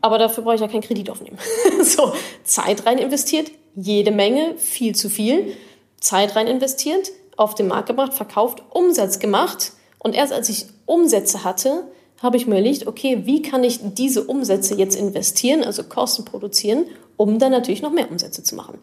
aber 0.05 0.19
dafür 0.19 0.43
brauche 0.43 0.53
ich 0.53 0.61
ja 0.61 0.67
keinen 0.67 0.83
Kredit 0.83 1.09
aufnehmen. 1.09 1.39
so, 1.81 2.13
Zeit 2.43 2.85
rein 2.85 2.99
investiert, 2.99 3.49
jede 3.75 4.11
Menge, 4.11 4.55
viel 4.55 4.93
zu 4.93 5.09
viel. 5.09 5.57
Zeit 5.99 6.35
rein 6.35 6.45
investiert, 6.45 7.11
auf 7.37 7.55
den 7.55 7.67
Markt 7.67 7.87
gebracht, 7.87 8.13
verkauft, 8.13 8.61
Umsatz 8.69 9.17
gemacht. 9.17 9.71
Und 9.97 10.13
erst 10.13 10.31
als 10.31 10.47
ich 10.49 10.67
Umsätze 10.85 11.43
hatte, 11.43 11.85
habe 12.21 12.37
ich 12.37 12.45
mir 12.45 12.53
überlegt, 12.53 12.85
okay, 12.85 13.23
wie 13.23 13.41
kann 13.41 13.63
ich 13.63 13.79
diese 13.81 14.23
Umsätze 14.25 14.75
jetzt 14.75 14.95
investieren, 14.95 15.63
also 15.63 15.83
Kosten 15.83 16.23
produzieren, 16.23 16.85
um 17.17 17.39
dann 17.39 17.51
natürlich 17.51 17.81
noch 17.81 17.91
mehr 17.91 18.11
Umsätze 18.11 18.43
zu 18.43 18.53
machen. 18.53 18.77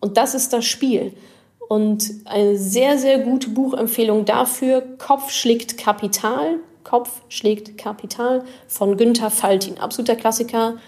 Und 0.00 0.16
das 0.16 0.34
ist 0.34 0.54
das 0.54 0.64
Spiel. 0.64 1.12
Und 1.68 2.10
eine 2.24 2.56
sehr, 2.56 2.96
sehr 2.96 3.18
gute 3.18 3.50
Buchempfehlung 3.50 4.24
dafür, 4.24 4.80
Kopf 4.96 5.30
schlägt 5.30 5.76
Kapital 5.76 6.56
Kopf 6.88 7.20
schlägt 7.28 7.76
Kapital 7.76 8.44
von 8.66 8.96
Günther 8.96 9.30
Faltin. 9.30 9.78
Absoluter 9.78 10.16
Klassiker. 10.16 10.78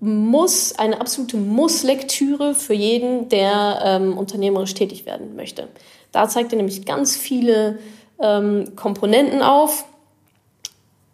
Muss, 0.00 0.78
eine 0.78 1.00
absolute 1.00 1.36
Muss-Lektüre 1.36 2.54
für 2.54 2.74
jeden, 2.74 3.28
der 3.28 3.80
ähm, 3.82 4.16
unternehmerisch 4.16 4.74
tätig 4.74 5.06
werden 5.06 5.34
möchte. 5.34 5.66
Da 6.12 6.28
zeigt 6.28 6.52
er 6.52 6.56
nämlich 6.58 6.86
ganz 6.86 7.16
viele 7.16 7.80
ähm, 8.20 8.76
Komponenten 8.76 9.42
auf. 9.42 9.84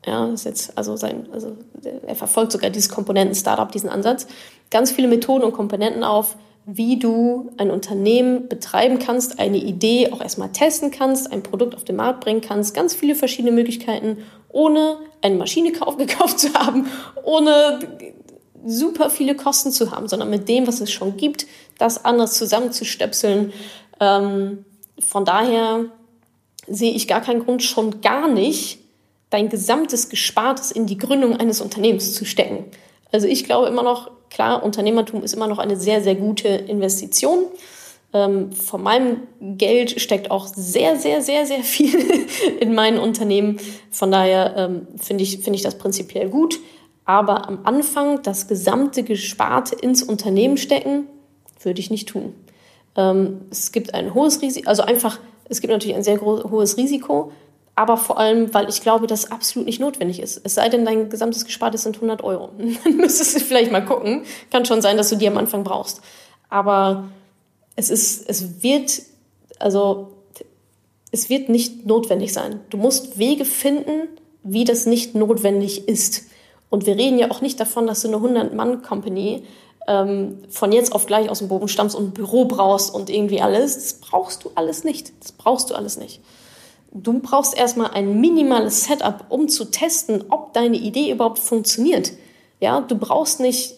Ja, 0.04 0.26
ist 0.26 0.44
jetzt 0.44 0.76
also 0.76 0.96
sein, 0.96 1.26
also 1.32 1.56
er 2.06 2.14
verfolgt 2.14 2.52
sogar 2.52 2.68
dieses 2.68 2.90
Komponenten-Startup, 2.90 3.72
diesen 3.72 3.88
Ansatz. 3.88 4.26
Ganz 4.70 4.92
viele 4.92 5.08
Methoden 5.08 5.44
und 5.44 5.54
Komponenten 5.54 6.04
auf, 6.04 6.36
wie 6.66 6.98
du 6.98 7.50
ein 7.58 7.70
Unternehmen 7.70 8.48
betreiben 8.48 8.98
kannst, 8.98 9.38
eine 9.38 9.58
Idee 9.58 10.10
auch 10.12 10.20
erstmal 10.20 10.50
testen 10.50 10.90
kannst, 10.90 11.30
ein 11.30 11.42
Produkt 11.42 11.74
auf 11.74 11.84
den 11.84 11.96
Markt 11.96 12.20
bringen 12.20 12.40
kannst, 12.40 12.74
ganz 12.74 12.94
viele 12.94 13.14
verschiedene 13.14 13.52
Möglichkeiten, 13.52 14.18
ohne 14.48 14.98
eine 15.20 15.34
Maschine 15.34 15.72
gekauft 15.98 16.38
zu 16.38 16.54
haben, 16.54 16.86
ohne 17.22 17.80
super 18.66 19.10
viele 19.10 19.36
Kosten 19.36 19.72
zu 19.72 19.90
haben, 19.90 20.08
sondern 20.08 20.30
mit 20.30 20.48
dem, 20.48 20.66
was 20.66 20.80
es 20.80 20.90
schon 20.90 21.16
gibt, 21.18 21.46
das 21.78 22.04
anders 22.04 22.34
zusammenzustöpseln. 22.34 23.52
Ähm, 24.00 24.64
von 24.98 25.26
daher 25.26 25.86
sehe 26.66 26.94
ich 26.94 27.06
gar 27.06 27.20
keinen 27.20 27.44
Grund, 27.44 27.62
schon 27.62 28.00
gar 28.00 28.28
nicht 28.28 28.78
dein 29.28 29.50
gesamtes 29.50 30.08
Gespartes 30.08 30.70
in 30.70 30.86
die 30.86 30.96
Gründung 30.96 31.36
eines 31.36 31.60
Unternehmens 31.60 32.14
zu 32.14 32.24
stecken. 32.24 32.64
Also 33.12 33.26
ich 33.26 33.44
glaube 33.44 33.68
immer 33.68 33.82
noch, 33.82 34.10
klar, 34.30 34.62
Unternehmertum 34.62 35.22
ist 35.22 35.34
immer 35.34 35.46
noch 35.46 35.58
eine 35.58 35.76
sehr, 35.76 36.02
sehr 36.02 36.14
gute 36.14 36.48
Investition. 36.48 37.46
Ähm, 38.12 38.52
von 38.52 38.82
meinem 38.82 39.22
Geld 39.40 40.00
steckt 40.00 40.30
auch 40.30 40.46
sehr, 40.46 40.96
sehr, 40.96 41.20
sehr, 41.20 41.46
sehr 41.46 41.62
viel 41.62 41.98
in 42.60 42.74
meinen 42.74 42.98
Unternehmen. 42.98 43.58
Von 43.90 44.10
daher 44.10 44.54
ähm, 44.56 44.86
finde 44.96 45.24
ich, 45.24 45.38
finde 45.38 45.56
ich 45.56 45.62
das 45.62 45.78
prinzipiell 45.78 46.28
gut. 46.28 46.58
Aber 47.04 47.48
am 47.48 47.60
Anfang 47.64 48.22
das 48.22 48.48
gesamte 48.48 49.02
Gesparte 49.02 49.74
ins 49.74 50.02
Unternehmen 50.02 50.56
stecken, 50.56 51.06
würde 51.60 51.80
ich 51.80 51.90
nicht 51.90 52.08
tun. 52.08 52.34
Ähm, 52.96 53.42
es 53.50 53.72
gibt 53.72 53.94
ein 53.94 54.14
hohes 54.14 54.40
Risiko, 54.42 54.68
also 54.68 54.82
einfach, 54.82 55.18
es 55.48 55.60
gibt 55.60 55.72
natürlich 55.72 55.96
ein 55.96 56.04
sehr 56.04 56.20
hohes 56.20 56.76
Risiko, 56.76 57.32
aber 57.76 57.96
vor 57.96 58.18
allem, 58.18 58.54
weil 58.54 58.68
ich 58.68 58.80
glaube, 58.82 59.06
dass 59.06 59.30
absolut 59.30 59.66
nicht 59.66 59.80
notwendig 59.80 60.20
ist. 60.20 60.40
Es 60.44 60.54
sei 60.54 60.68
denn, 60.68 60.84
dein 60.84 61.10
gesamtes 61.10 61.44
Gespartes 61.44 61.82
sind 61.82 61.96
100 61.96 62.22
Euro. 62.22 62.50
Dann 62.84 62.96
müsstest 62.96 63.36
du 63.36 63.40
vielleicht 63.40 63.72
mal 63.72 63.84
gucken. 63.84 64.24
Kann 64.50 64.64
schon 64.64 64.80
sein, 64.80 64.96
dass 64.96 65.10
du 65.10 65.16
die 65.16 65.26
am 65.26 65.36
Anfang 65.36 65.64
brauchst. 65.64 66.00
Aber 66.48 67.08
es 67.74 67.90
ist, 67.90 68.28
es 68.28 68.62
wird, 68.62 69.02
also, 69.58 70.12
es 71.10 71.28
wird 71.28 71.48
nicht 71.48 71.84
notwendig 71.84 72.32
sein. 72.32 72.60
Du 72.70 72.76
musst 72.76 73.18
Wege 73.18 73.44
finden, 73.44 74.08
wie 74.44 74.64
das 74.64 74.86
nicht 74.86 75.16
notwendig 75.16 75.88
ist. 75.88 76.24
Und 76.70 76.86
wir 76.86 76.96
reden 76.96 77.18
ja 77.18 77.30
auch 77.30 77.40
nicht 77.40 77.58
davon, 77.58 77.88
dass 77.88 78.02
du 78.02 78.08
eine 78.08 78.18
100-Mann-Company 78.18 79.44
ähm, 79.88 80.38
von 80.48 80.70
jetzt 80.70 80.92
auf 80.92 81.06
gleich 81.06 81.28
aus 81.28 81.40
dem 81.40 81.48
Boden 81.48 81.68
stammst 81.68 81.96
und 81.96 82.04
ein 82.04 82.12
Büro 82.12 82.44
brauchst 82.44 82.94
und 82.94 83.10
irgendwie 83.10 83.40
alles. 83.40 83.74
Das 83.74 83.94
brauchst 83.94 84.44
du 84.44 84.52
alles 84.54 84.84
nicht. 84.84 85.12
Das 85.20 85.32
brauchst 85.32 85.70
du 85.70 85.74
alles 85.74 85.96
nicht 85.96 86.20
du 86.94 87.18
brauchst 87.18 87.56
erstmal 87.56 87.90
ein 87.90 88.20
minimales 88.20 88.84
Setup, 88.84 89.26
um 89.28 89.48
zu 89.48 89.66
testen, 89.66 90.24
ob 90.30 90.54
deine 90.54 90.76
Idee 90.76 91.10
überhaupt 91.10 91.40
funktioniert. 91.40 92.12
Ja, 92.60 92.80
du 92.80 92.96
brauchst 92.96 93.40
nicht 93.40 93.74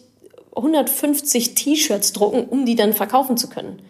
150 0.55 1.55
T-Shirts 1.55 2.13
drucken, 2.13 2.45
um 2.45 2.65
die 2.67 2.77
dann 2.77 2.93
verkaufen 2.93 3.37
zu 3.37 3.49
können. 3.49 3.83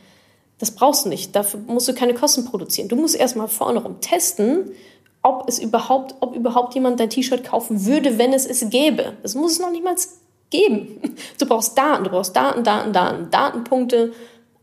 Das 0.58 0.70
brauchst 0.70 1.04
du 1.04 1.10
nicht. 1.10 1.36
Dafür 1.36 1.60
musst 1.66 1.88
du 1.88 1.94
keine 1.94 2.14
Kosten 2.14 2.44
produzieren. 2.44 2.88
Du 2.88 2.96
musst 2.96 3.14
erstmal 3.14 3.48
vorne 3.48 3.82
rum 3.82 4.00
testen, 4.00 4.70
ob 5.22 5.48
es 5.48 5.58
überhaupt, 5.58 6.14
ob 6.20 6.34
überhaupt 6.34 6.74
jemand 6.74 6.98
dein 6.98 7.10
T-Shirt 7.10 7.44
kaufen 7.44 7.84
würde, 7.84 8.16
wenn 8.18 8.32
es 8.32 8.46
es 8.46 8.68
gäbe. 8.70 9.14
Das 9.22 9.34
muss 9.34 9.52
es 9.52 9.58
noch 9.58 9.70
nicht 9.70 9.84
mal 9.84 9.96
geben. 10.50 11.00
Du 11.38 11.46
brauchst 11.46 11.76
Daten, 11.76 12.04
du 12.04 12.10
brauchst 12.10 12.34
Daten, 12.34 12.64
Daten, 12.64 12.92
Daten, 12.92 13.30
Datenpunkte 13.30 14.12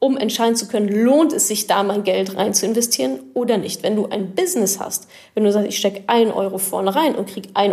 um 0.04 0.18
entscheiden 0.18 0.58
zu 0.58 0.68
können, 0.68 0.90
lohnt 0.90 1.32
es 1.32 1.48
sich 1.48 1.66
da 1.66 1.82
mein 1.82 2.04
Geld 2.04 2.36
rein 2.36 2.54
zu 2.54 2.66
investieren 2.66 3.22
oder 3.34 3.58
nicht. 3.58 3.84
Wenn 3.84 3.96
du 3.96 4.08
ein 4.08 4.36
Business 4.36 4.78
hast, 4.78 5.08
wenn 5.34 5.46
du 5.46 5.52
sagst, 5.54 5.70
ich 5.70 5.78
stecke 5.78 6.04
1 6.08 6.34
Euro 6.34 6.58
vorne 6.58 6.94
rein 6.94 7.16
und 7.16 7.30
kriege 7.30 7.48
1,50 7.52 7.72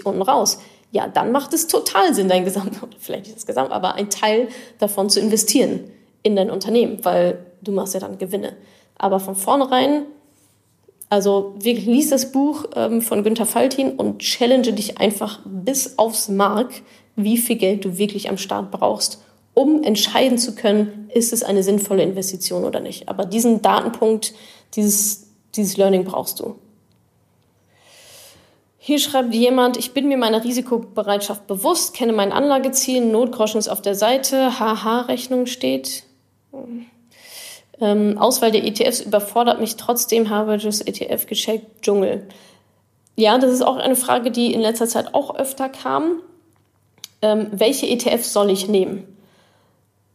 Euro 0.00 0.10
unten 0.10 0.22
raus, 0.22 0.58
ja, 0.90 1.06
dann 1.06 1.30
macht 1.30 1.54
es 1.54 1.68
total 1.68 2.12
Sinn, 2.12 2.28
dein 2.28 2.44
Gesamt, 2.44 2.80
vielleicht 2.98 3.26
nicht 3.26 3.36
das 3.36 3.46
Gesamt, 3.46 3.70
aber 3.70 3.94
ein 3.94 4.10
Teil 4.10 4.48
davon 4.80 5.08
zu 5.10 5.20
investieren 5.20 5.84
in 6.24 6.34
dein 6.34 6.50
Unternehmen, 6.50 6.98
weil 7.04 7.38
du 7.62 7.70
machst 7.70 7.94
ja 7.94 8.00
dann 8.00 8.18
Gewinne. 8.18 8.56
Aber 8.98 9.20
von 9.20 9.36
vornherein, 9.36 10.06
also 11.08 11.54
wirklich 11.56 11.86
lies 11.86 12.10
das 12.10 12.32
Buch 12.32 12.64
ähm, 12.74 13.00
von 13.00 13.22
Günther 13.22 13.46
Faltin 13.46 13.92
und 13.92 14.18
challenge 14.18 14.72
dich 14.72 14.98
einfach 14.98 15.38
bis 15.44 16.00
aufs 16.00 16.28
Mark, 16.28 16.82
wie 17.14 17.38
viel 17.38 17.58
Geld 17.58 17.84
du 17.84 17.96
wirklich 17.96 18.28
am 18.28 18.38
Start 18.38 18.72
brauchst, 18.72 19.22
um 19.60 19.82
entscheiden 19.82 20.38
zu 20.38 20.54
können, 20.54 21.10
ist 21.12 21.34
es 21.34 21.42
eine 21.42 21.62
sinnvolle 21.62 22.02
Investition 22.02 22.64
oder 22.64 22.80
nicht. 22.80 23.10
Aber 23.10 23.26
diesen 23.26 23.60
Datenpunkt, 23.60 24.32
dieses, 24.74 25.26
dieses 25.54 25.76
Learning 25.76 26.04
brauchst 26.04 26.40
du. 26.40 26.56
Hier 28.78 28.98
schreibt 28.98 29.34
jemand, 29.34 29.76
ich 29.76 29.92
bin 29.92 30.08
mir 30.08 30.16
meiner 30.16 30.42
Risikobereitschaft 30.42 31.46
bewusst, 31.46 31.92
kenne 31.92 32.14
mein 32.14 32.32
Anlageziel, 32.32 33.04
Notgroschen 33.04 33.58
ist 33.58 33.68
auf 33.68 33.82
der 33.82 33.94
Seite, 33.94 34.58
HH-Rechnung 34.58 35.44
steht. 35.44 36.04
Ähm, 37.78 38.16
Auswahl 38.16 38.50
der 38.50 38.64
ETFs 38.64 39.02
überfordert 39.02 39.60
mich 39.60 39.76
trotzdem, 39.76 40.30
habe 40.30 40.56
das 40.56 40.80
ETF 40.80 41.26
gecheckt, 41.26 41.82
Dschungel. 41.82 42.26
Ja, 43.16 43.36
das 43.36 43.52
ist 43.52 43.62
auch 43.62 43.76
eine 43.76 43.96
Frage, 43.96 44.30
die 44.30 44.54
in 44.54 44.62
letzter 44.62 44.86
Zeit 44.86 45.14
auch 45.14 45.34
öfter 45.34 45.68
kam. 45.68 46.22
Ähm, 47.20 47.48
welche 47.52 47.86
ETFs 47.86 48.32
soll 48.32 48.48
ich 48.48 48.66
nehmen? 48.66 49.04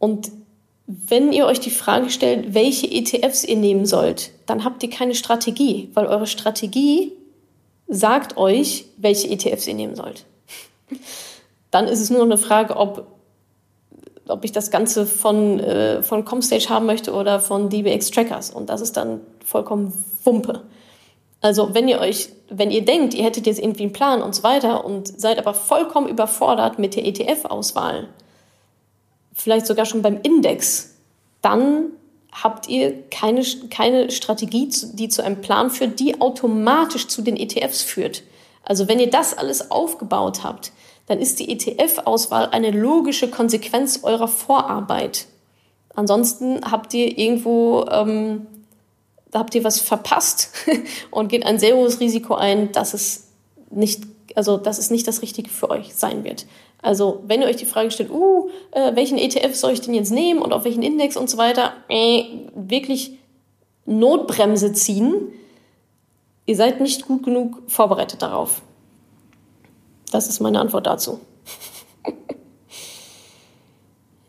Und 0.06 0.32
wenn 0.86 1.34
ihr 1.34 1.48
euch 1.48 1.60
die 1.60 1.72
Frage 1.72 2.12
stellt, 2.12 2.54
welche 2.54 2.86
ETFs 2.86 3.44
ihr 3.44 3.56
nehmen 3.56 3.88
sollt, 3.88 4.30
dann 4.46 4.64
habt 4.64 4.84
ihr 4.84 4.90
keine 4.92 5.16
Strategie, 5.16 5.90
weil 5.96 6.06
eure 6.06 6.28
Strategie 6.28 7.12
sagt 7.88 8.38
euch, 8.38 8.86
welche 8.98 9.28
ETFs 9.32 9.66
ihr 9.66 9.74
nehmen 9.74 9.96
sollt. 9.96 10.26
Dann 11.72 11.88
ist 11.88 12.02
es 12.02 12.12
nur 12.12 12.22
eine 12.22 12.38
Frage, 12.38 12.78
ob, 12.78 13.08
ob 14.28 14.46
ich 14.46 14.52
das 14.52 14.70
Ganze 14.70 15.08
von, 15.08 15.60
äh, 15.60 16.04
von 16.04 16.24
Comstage 16.24 16.70
haben 16.70 16.86
möchte 16.86 17.14
oder 17.14 17.40
von 17.40 17.70
DBX 17.70 18.12
Trackers. 18.12 18.52
Und 18.52 18.70
das 18.70 18.82
ist 18.82 18.96
dann 18.96 19.22
vollkommen 19.44 19.92
Wumpe. 20.24 20.62
Also 21.42 21.74
wenn 21.74 21.88
ihr 21.88 22.00
euch, 22.00 22.30
wenn 22.50 22.70
ihr 22.70 22.86
denkt, 22.86 23.16
ihr 23.16 23.24
hättet 23.24 23.48
jetzt 23.48 23.60
irgendwie 23.60 23.84
einen 23.84 23.94
Plan 23.94 24.22
und 24.22 24.36
so 24.36 24.44
weiter 24.44 24.86
und 24.86 25.20
seid 25.20 25.40
aber 25.40 25.56
vollkommen 25.56 26.08
überfordert 26.08 26.78
mit 26.78 26.96
der 26.96 27.08
ETF-Auswahl, 27.08 28.08
vielleicht 29.36 29.68
sogar 29.68 29.86
schon 29.86 30.02
beim 30.02 30.20
Index, 30.24 30.96
dann 31.42 31.92
habt 32.32 32.68
ihr 32.68 33.04
keine, 33.10 33.44
keine 33.70 34.10
Strategie, 34.10 34.70
die 34.94 35.10
zu 35.10 35.24
einem 35.24 35.42
Plan 35.42 35.70
führt, 35.70 36.00
die 36.00 36.20
automatisch 36.20 37.08
zu 37.08 37.22
den 37.22 37.38
ETFs 37.38 37.84
führt. 37.84 38.24
Also 38.64 38.88
wenn 38.88 39.00
ihr 39.00 39.10
das 39.10 39.38
alles 39.38 39.70
aufgebaut 39.70 40.44
habt, 40.44 40.72
dann 41.06 41.20
ist 41.20 41.40
die 41.40 41.52
ETF-Auswahl 41.52 42.48
eine 42.48 42.72
logische 42.72 43.30
Konsequenz 43.30 44.00
eurer 44.02 44.28
Vorarbeit. 44.28 45.28
Ansonsten 45.94 46.60
habt 46.70 46.94
ihr 46.94 47.18
irgendwo, 47.18 47.86
ähm, 47.92 48.48
da 49.30 49.40
habt 49.40 49.54
ihr 49.54 49.64
was 49.64 49.80
verpasst 49.80 50.50
und 51.12 51.28
geht 51.30 51.46
ein 51.46 51.60
sehr 51.60 51.76
hohes 51.76 52.00
Risiko 52.00 52.36
ein, 52.36 52.72
dass 52.72 52.94
es 52.94 53.28
nicht, 53.70 54.04
also 54.34 54.58
dass 54.58 54.80
es 54.80 54.90
nicht 54.90 55.08
das 55.08 55.22
Richtige 55.22 55.50
für 55.50 55.70
euch 55.70 55.94
sein 55.94 56.24
wird. 56.24 56.48
Also 56.86 57.24
wenn 57.26 57.42
ihr 57.42 57.48
euch 57.48 57.56
die 57.56 57.66
Frage 57.66 57.90
stellt, 57.90 58.12
uh, 58.12 58.48
äh, 58.70 58.96
welchen 58.96 59.18
ETF 59.18 59.56
soll 59.56 59.72
ich 59.72 59.82
denn 59.82 59.96
jetzt 59.96 60.12
nehmen 60.12 60.40
und 60.40 60.54
auf 60.54 60.66
welchen 60.66 60.84
Index 60.84 61.18
und 61.18 61.28
so 61.28 61.38
weiter, 61.38 61.74
äh, 61.90 62.26
wirklich 62.54 63.18
Notbremse 63.86 64.72
ziehen. 64.72 65.34
Ihr 66.46 66.56
seid 66.56 66.82
nicht 66.82 67.08
gut 67.08 67.24
genug 67.24 67.64
vorbereitet 67.68 68.22
darauf. 68.22 68.62
Das 70.12 70.30
ist 70.30 70.42
meine 70.42 70.60
Antwort 70.60 70.86
dazu. 70.86 71.20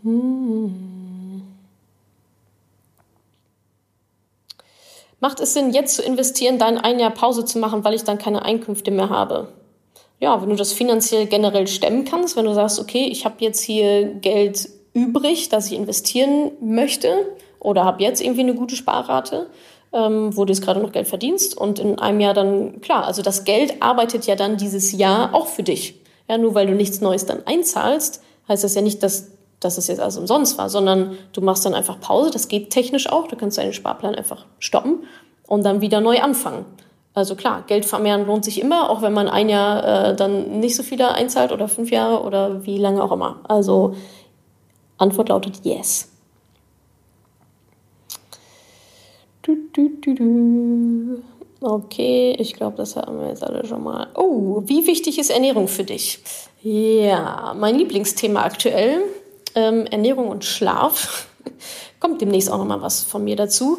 hm. 0.02 1.42
Macht 5.20 5.40
es 5.40 5.52
Sinn, 5.52 5.74
jetzt 5.74 5.94
zu 5.94 6.02
investieren, 6.02 6.58
dann 6.58 6.78
ein 6.78 6.98
Jahr 6.98 7.10
Pause 7.10 7.44
zu 7.44 7.58
machen, 7.58 7.84
weil 7.84 7.92
ich 7.92 8.04
dann 8.04 8.16
keine 8.16 8.46
Einkünfte 8.46 8.90
mehr 8.90 9.10
habe? 9.10 9.52
Ja, 10.18 10.40
wenn 10.40 10.48
du 10.48 10.56
das 10.56 10.72
finanziell 10.72 11.26
generell 11.26 11.66
stemmen 11.66 12.04
kannst, 12.04 12.36
wenn 12.36 12.46
du 12.46 12.54
sagst, 12.54 12.80
okay, 12.80 13.08
ich 13.10 13.24
habe 13.24 13.36
jetzt 13.40 13.60
hier 13.60 14.06
Geld 14.06 14.68
übrig, 14.94 15.50
das 15.50 15.70
ich 15.70 15.76
investieren 15.76 16.52
möchte 16.60 17.26
oder 17.60 17.84
habe 17.84 18.02
jetzt 18.02 18.22
irgendwie 18.22 18.40
eine 18.40 18.54
gute 18.54 18.76
Sparrate, 18.76 19.48
ähm, 19.92 20.34
wo 20.36 20.44
du 20.44 20.52
jetzt 20.52 20.62
gerade 20.62 20.80
noch 20.80 20.92
Geld 20.92 21.06
verdienst 21.06 21.56
und 21.56 21.78
in 21.78 21.98
einem 21.98 22.20
Jahr 22.20 22.32
dann, 22.32 22.80
klar, 22.80 23.04
also 23.04 23.20
das 23.20 23.44
Geld 23.44 23.82
arbeitet 23.82 24.26
ja 24.26 24.36
dann 24.36 24.56
dieses 24.56 24.92
Jahr 24.92 25.34
auch 25.34 25.46
für 25.46 25.62
dich. 25.62 26.00
Ja, 26.28 26.38
nur 26.38 26.54
weil 26.54 26.66
du 26.66 26.74
nichts 26.74 27.00
Neues 27.00 27.26
dann 27.26 27.46
einzahlst, 27.46 28.22
heißt 28.48 28.64
das 28.64 28.74
ja 28.74 28.82
nicht, 28.82 29.02
dass, 29.02 29.32
dass 29.60 29.78
es 29.78 29.86
jetzt 29.86 30.00
alles 30.00 30.16
umsonst 30.16 30.58
war, 30.58 30.70
sondern 30.70 31.18
du 31.32 31.40
machst 31.40 31.64
dann 31.64 31.74
einfach 31.74 32.00
Pause, 32.00 32.30
das 32.30 32.48
geht 32.48 32.70
technisch 32.70 33.08
auch, 33.08 33.28
du 33.28 33.36
kannst 33.36 33.58
deinen 33.58 33.74
Sparplan 33.74 34.14
einfach 34.14 34.46
stoppen 34.58 35.04
und 35.46 35.64
dann 35.64 35.82
wieder 35.82 36.00
neu 36.00 36.20
anfangen. 36.20 36.64
Also 37.16 37.34
klar, 37.34 37.64
Geld 37.66 37.86
vermehren 37.86 38.26
lohnt 38.26 38.44
sich 38.44 38.60
immer, 38.60 38.90
auch 38.90 39.00
wenn 39.00 39.14
man 39.14 39.26
ein 39.26 39.48
Jahr 39.48 40.10
äh, 40.10 40.14
dann 40.14 40.60
nicht 40.60 40.76
so 40.76 40.82
viele 40.82 41.14
einzahlt 41.14 41.50
oder 41.50 41.66
fünf 41.66 41.90
Jahre 41.90 42.22
oder 42.22 42.66
wie 42.66 42.76
lange 42.76 43.02
auch 43.02 43.10
immer. 43.10 43.40
Also 43.44 43.96
Antwort 44.98 45.30
lautet 45.30 45.64
yes. 45.64 46.10
Du, 49.40 49.56
du, 49.72 49.92
du, 50.02 50.14
du. 50.14 51.22
Okay, 51.62 52.36
ich 52.38 52.52
glaube, 52.52 52.76
das 52.76 52.96
haben 52.96 53.18
wir 53.18 53.28
jetzt 53.28 53.42
alle 53.42 53.64
schon 53.64 53.82
mal. 53.82 54.08
Oh, 54.14 54.60
wie 54.66 54.86
wichtig 54.86 55.18
ist 55.18 55.30
Ernährung 55.30 55.68
für 55.68 55.84
dich? 55.84 56.18
Ja, 56.62 57.54
mein 57.58 57.78
Lieblingsthema 57.78 58.42
aktuell, 58.42 59.00
ähm, 59.54 59.86
Ernährung 59.86 60.28
und 60.28 60.44
Schlaf. 60.44 61.28
Kommt 61.98 62.20
demnächst 62.20 62.52
auch 62.52 62.58
noch 62.58 62.66
mal 62.66 62.82
was 62.82 63.04
von 63.04 63.24
mir 63.24 63.36
dazu. 63.36 63.78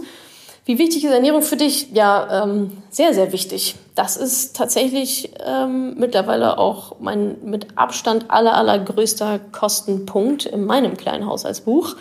Wie 0.68 0.80
wichtig 0.80 1.06
ist 1.06 1.12
Ernährung 1.14 1.44
für 1.44 1.56
dich? 1.56 1.94
Ja, 1.94 2.44
ähm, 2.44 2.72
sehr, 2.90 3.14
sehr 3.14 3.32
wichtig. 3.32 3.76
Das 3.96 4.18
ist 4.18 4.54
tatsächlich 4.54 5.32
ähm, 5.40 5.96
mittlerweile 5.98 6.58
auch 6.58 7.00
mein 7.00 7.38
mit 7.46 7.78
Abstand 7.78 8.30
aller, 8.30 8.54
allergrößter 8.54 9.40
Kostenpunkt 9.54 10.46
in 10.46 10.66
meinem 10.66 10.98
kleinen 10.98 11.26
Haushaltsbuch, 11.26 11.96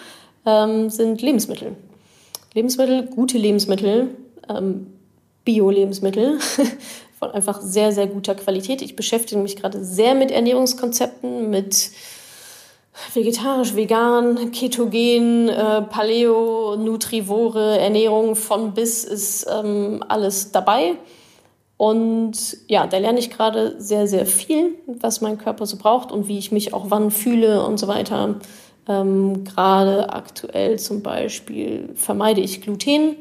ähm, 0.45 0.91
sind 0.91 1.23
Lebensmittel. 1.23 1.77
Lebensmittel, 2.55 3.07
gute 3.07 3.39
Lebensmittel, 3.39 4.09
ähm, 4.49 4.89
Bio-Lebensmittel 5.45 6.41
von 7.21 7.31
einfach 7.31 7.61
sehr, 7.63 7.93
sehr 7.93 8.09
guter 8.09 8.35
Qualität. 8.35 8.83
Ich 8.83 8.97
beschäftige 8.97 9.41
mich 9.41 9.55
gerade 9.55 9.85
sehr 9.85 10.17
mit 10.17 10.33
Ernährungskonzepten, 10.33 11.51
mit 11.51 11.91
vegetarisch, 13.13 13.75
vegan, 13.75 14.51
ketogen, 14.53 15.49
äh, 15.49 15.83
Paleo, 15.83 16.77
Nutrivore, 16.77 17.79
Ernährung 17.79 18.37
von 18.37 18.75
bis 18.75 19.05
ist 19.05 19.47
ähm, 19.53 20.03
alles 20.09 20.53
dabei. 20.53 20.95
Und 21.77 22.57
ja, 22.69 22.87
da 22.87 22.97
lerne 22.97 23.19
ich 23.19 23.31
gerade 23.31 23.75
sehr, 23.79 24.07
sehr 24.07 24.25
viel, 24.25 24.77
was 24.87 25.21
mein 25.21 25.37
Körper 25.37 25.67
so 25.67 25.77
braucht 25.77 26.11
und 26.11 26.27
wie 26.27 26.39
ich 26.39 26.53
mich 26.53 26.73
auch 26.73 26.87
wann 26.89 27.11
fühle 27.11 27.65
und 27.65 27.79
so 27.79 27.87
weiter. 27.87 28.37
Ähm, 28.89 29.45
gerade 29.45 30.11
aktuell 30.11 30.79
zum 30.79 31.03
Beispiel 31.03 31.91
vermeide 31.95 32.41
ich 32.41 32.63
Gluten 32.63 33.17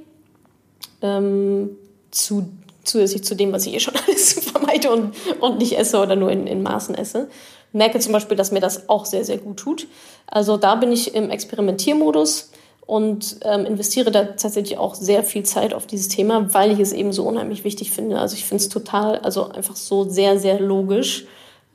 ähm, 1.01 1.71
zu, 2.11 2.47
zusätzlich 2.83 3.23
zu 3.25 3.35
dem, 3.35 3.51
was 3.51 3.65
ich 3.65 3.73
eh 3.73 3.79
schon 3.79 3.95
alles 4.07 4.39
vermeide 4.39 4.91
und, 4.91 5.13
und 5.41 5.57
nicht 5.57 5.77
esse 5.77 5.99
oder 5.99 6.15
nur 6.15 6.31
in, 6.31 6.47
in 6.47 6.63
Maßen 6.63 6.95
esse 6.95 7.27
merke 7.75 7.99
zum 7.99 8.13
Beispiel, 8.13 8.35
dass 8.37 8.51
mir 8.51 8.61
das 8.61 8.89
auch 8.89 9.05
sehr, 9.05 9.23
sehr 9.23 9.37
gut 9.37 9.57
tut. 9.57 9.87
Also 10.25 10.57
da 10.57 10.75
bin 10.75 10.91
ich 10.91 11.13
im 11.13 11.29
Experimentiermodus 11.29 12.51
und 12.85 13.37
ähm, 13.43 13.65
investiere 13.65 14.11
da 14.11 14.23
tatsächlich 14.23 14.77
auch 14.77 14.95
sehr 14.95 15.23
viel 15.23 15.43
Zeit 15.43 15.73
auf 15.73 15.85
dieses 15.85 16.07
Thema, 16.07 16.53
weil 16.53 16.71
ich 16.71 16.79
es 16.79 16.93
eben 16.93 17.11
so 17.11 17.27
unheimlich 17.27 17.63
wichtig 17.63 17.91
finde. 17.91 18.19
Also 18.19 18.35
ich 18.35 18.45
finde 18.45 18.63
es 18.63 18.69
total, 18.69 19.19
also 19.19 19.49
einfach 19.49 19.75
so 19.75 20.07
sehr, 20.07 20.39
sehr 20.39 20.59
logisch. 20.59 21.25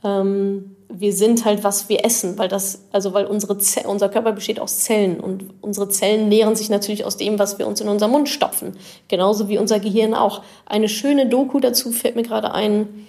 Ähm, 0.05 0.77
wir 0.89 1.13
sind 1.13 1.45
halt, 1.45 1.63
was 1.63 1.89
wir 1.89 2.05
essen, 2.05 2.39
weil 2.39 2.49
das, 2.49 2.87
also 2.91 3.13
weil 3.13 3.27
unsere 3.27 3.57
unser 3.87 4.09
Körper 4.09 4.33
besteht 4.33 4.59
aus 4.59 4.81
Zellen 4.81 5.21
und 5.21 5.45
unsere 5.61 5.89
Zellen 5.89 6.29
nähren 6.29 6.57
sich 6.57 6.69
natürlich 6.69 7.05
aus 7.05 7.17
dem, 7.17 7.39
was 7.39 7.59
wir 7.59 7.67
uns 7.67 7.81
in 7.81 7.89
unseren 7.89 8.11
Mund 8.11 8.29
stopfen. 8.29 8.77
Genauso 9.09 9.49
wie 9.49 9.59
unser 9.59 9.79
Gehirn 9.79 10.15
auch. 10.15 10.43
Eine 10.67 10.89
schöne 10.89 11.27
Doku 11.27 11.61
dazu 11.61 11.93
fällt 11.93 12.17
mir 12.17 12.23
gerade 12.23 12.53
ein 12.53 13.07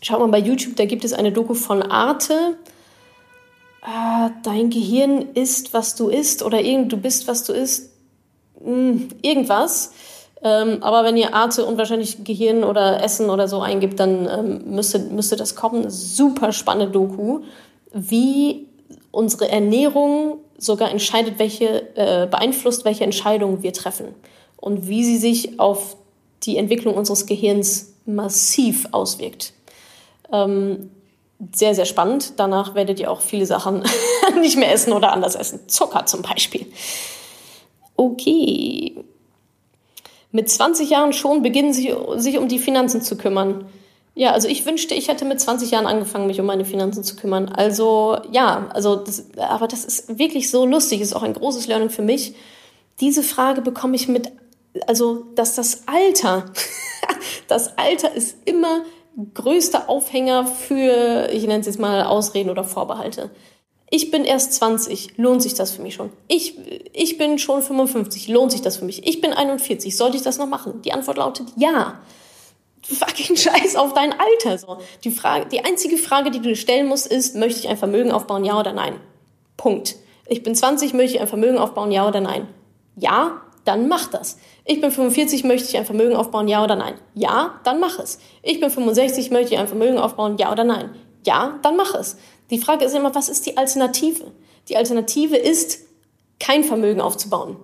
Schaut 0.00 0.20
mal 0.20 0.28
bei 0.28 0.38
YouTube, 0.38 0.76
da 0.76 0.84
gibt 0.84 1.04
es 1.04 1.12
eine 1.12 1.32
Doku 1.32 1.54
von 1.54 1.82
Arte. 1.82 2.56
Äh, 3.82 4.30
dein 4.42 4.70
Gehirn 4.70 5.22
ist, 5.34 5.74
was 5.74 5.96
du 5.96 6.08
isst 6.08 6.42
oder 6.42 6.60
irgend, 6.60 6.92
du 6.92 6.96
bist, 6.96 7.26
was 7.26 7.44
du 7.44 7.52
isst. 7.52 7.90
Hm, 8.62 9.08
irgendwas. 9.22 9.92
Ähm, 10.42 10.82
aber 10.82 11.04
wenn 11.04 11.16
ihr 11.16 11.34
Arte 11.34 11.64
und 11.64 11.78
wahrscheinlich 11.78 12.22
Gehirn 12.24 12.62
oder 12.62 13.02
Essen 13.02 13.28
oder 13.28 13.48
so 13.48 13.60
eingibt, 13.60 13.98
dann 13.98 14.28
ähm, 14.28 14.74
müsste, 14.74 15.00
müsste 15.00 15.36
das 15.36 15.56
kommen. 15.56 15.90
Super 15.90 16.52
spannende 16.52 16.92
Doku, 16.92 17.40
wie 17.92 18.68
unsere 19.10 19.48
Ernährung 19.48 20.38
sogar 20.58 20.90
entscheidet, 20.90 21.38
welche, 21.38 21.96
äh, 21.96 22.26
beeinflusst, 22.26 22.84
welche 22.84 23.04
Entscheidungen 23.04 23.62
wir 23.62 23.72
treffen. 23.72 24.14
Und 24.56 24.88
wie 24.88 25.04
sie 25.04 25.18
sich 25.18 25.58
auf 25.58 25.96
die 26.44 26.56
Entwicklung 26.56 26.94
unseres 26.94 27.26
Gehirns 27.26 27.94
massiv 28.06 28.88
auswirkt. 28.92 29.52
Ähm, 30.32 30.90
sehr, 31.54 31.74
sehr 31.74 31.84
spannend. 31.84 32.34
Danach 32.36 32.74
werdet 32.74 32.98
ihr 32.98 33.10
auch 33.10 33.20
viele 33.20 33.46
Sachen 33.46 33.84
nicht 34.40 34.56
mehr 34.56 34.72
essen 34.72 34.92
oder 34.92 35.12
anders 35.12 35.34
essen. 35.34 35.68
Zucker 35.68 36.06
zum 36.06 36.22
Beispiel. 36.22 36.66
Okay. 37.96 38.96
Mit 40.30 40.50
20 40.50 40.90
Jahren 40.90 41.12
schon 41.12 41.42
beginnen 41.42 41.72
sie 41.72 41.94
sich 42.16 42.38
um 42.38 42.48
die 42.48 42.58
Finanzen 42.58 43.02
zu 43.02 43.16
kümmern. 43.16 43.66
Ja, 44.14 44.32
also 44.32 44.48
ich 44.48 44.66
wünschte, 44.66 44.94
ich 44.94 45.08
hätte 45.08 45.24
mit 45.24 45.40
20 45.40 45.70
Jahren 45.70 45.86
angefangen, 45.86 46.26
mich 46.26 46.40
um 46.40 46.46
meine 46.46 46.64
Finanzen 46.64 47.04
zu 47.04 47.14
kümmern. 47.14 47.48
Also 47.48 48.18
ja, 48.32 48.68
also 48.74 48.96
das, 48.96 49.26
aber 49.38 49.68
das 49.68 49.84
ist 49.84 50.18
wirklich 50.18 50.50
so 50.50 50.66
lustig, 50.66 51.00
ist 51.00 51.14
auch 51.14 51.22
ein 51.22 51.34
großes 51.34 51.68
Learning 51.68 51.88
für 51.88 52.02
mich. 52.02 52.34
Diese 53.00 53.22
Frage 53.22 53.62
bekomme 53.62 53.94
ich 53.94 54.08
mit, 54.08 54.32
also 54.88 55.26
dass 55.36 55.54
das 55.54 55.84
Alter, 55.86 56.46
das 57.46 57.78
Alter 57.78 58.12
ist 58.12 58.38
immer 58.44 58.82
größte 59.34 59.88
Aufhänger 59.88 60.46
für, 60.46 61.28
ich 61.32 61.42
nenne 61.46 61.60
es 61.60 61.66
jetzt 61.66 61.80
mal 61.80 62.02
Ausreden 62.04 62.50
oder 62.50 62.64
Vorbehalte. 62.64 63.30
Ich 63.90 64.10
bin 64.10 64.24
erst 64.24 64.52
20, 64.54 65.16
lohnt 65.16 65.42
sich 65.42 65.54
das 65.54 65.70
für 65.70 65.82
mich 65.82 65.94
schon? 65.94 66.10
Ich, 66.28 66.56
ich 66.92 67.16
bin 67.16 67.38
schon 67.38 67.62
55, 67.62 68.28
lohnt 68.28 68.52
sich 68.52 68.60
das 68.60 68.76
für 68.76 68.84
mich? 68.84 69.06
Ich 69.06 69.20
bin 69.20 69.32
41, 69.32 69.96
sollte 69.96 70.18
ich 70.18 70.22
das 70.22 70.38
noch 70.38 70.46
machen? 70.46 70.82
Die 70.82 70.92
Antwort 70.92 71.16
lautet 71.16 71.48
ja. 71.56 71.98
Fucking 72.82 73.36
Scheiß 73.36 73.76
auf 73.76 73.94
dein 73.94 74.12
Alter. 74.12 74.58
So. 74.58 74.78
Die, 75.04 75.10
Frage, 75.10 75.46
die 75.46 75.64
einzige 75.64 75.96
Frage, 75.96 76.30
die 76.30 76.38
du 76.38 76.50
dir 76.50 76.56
stellen 76.56 76.86
musst, 76.86 77.06
ist, 77.06 77.34
möchte 77.34 77.60
ich 77.60 77.68
ein 77.68 77.78
Vermögen 77.78 78.12
aufbauen, 78.12 78.44
ja 78.44 78.58
oder 78.58 78.72
nein? 78.72 79.00
Punkt. 79.56 79.96
Ich 80.26 80.42
bin 80.42 80.54
20, 80.54 80.92
möchte 80.92 81.16
ich 81.16 81.20
ein 81.22 81.28
Vermögen 81.28 81.58
aufbauen, 81.58 81.90
ja 81.90 82.06
oder 82.06 82.20
nein? 82.20 82.46
Ja, 82.96 83.40
dann 83.64 83.88
mach 83.88 84.08
das. 84.08 84.38
Ich 84.70 84.82
bin 84.82 84.90
45, 84.90 85.44
möchte 85.44 85.66
ich 85.66 85.78
ein 85.78 85.86
Vermögen 85.86 86.14
aufbauen, 86.14 86.46
ja 86.46 86.62
oder 86.62 86.76
nein? 86.76 86.92
Ja, 87.14 87.58
dann 87.64 87.80
mach 87.80 87.98
es. 87.98 88.18
Ich 88.42 88.60
bin 88.60 88.68
65, 88.68 89.30
möchte 89.30 89.54
ich 89.54 89.58
ein 89.58 89.66
Vermögen 89.66 89.96
aufbauen, 89.96 90.36
ja 90.36 90.52
oder 90.52 90.62
nein? 90.62 90.90
Ja, 91.24 91.58
dann 91.62 91.74
mach 91.74 91.94
es. 91.94 92.18
Die 92.50 92.58
Frage 92.58 92.84
ist 92.84 92.94
immer, 92.94 93.14
was 93.14 93.30
ist 93.30 93.46
die 93.46 93.56
Alternative? 93.56 94.30
Die 94.68 94.76
Alternative 94.76 95.38
ist, 95.38 95.86
kein 96.38 96.64
Vermögen 96.64 97.00
aufzubauen. 97.00 97.56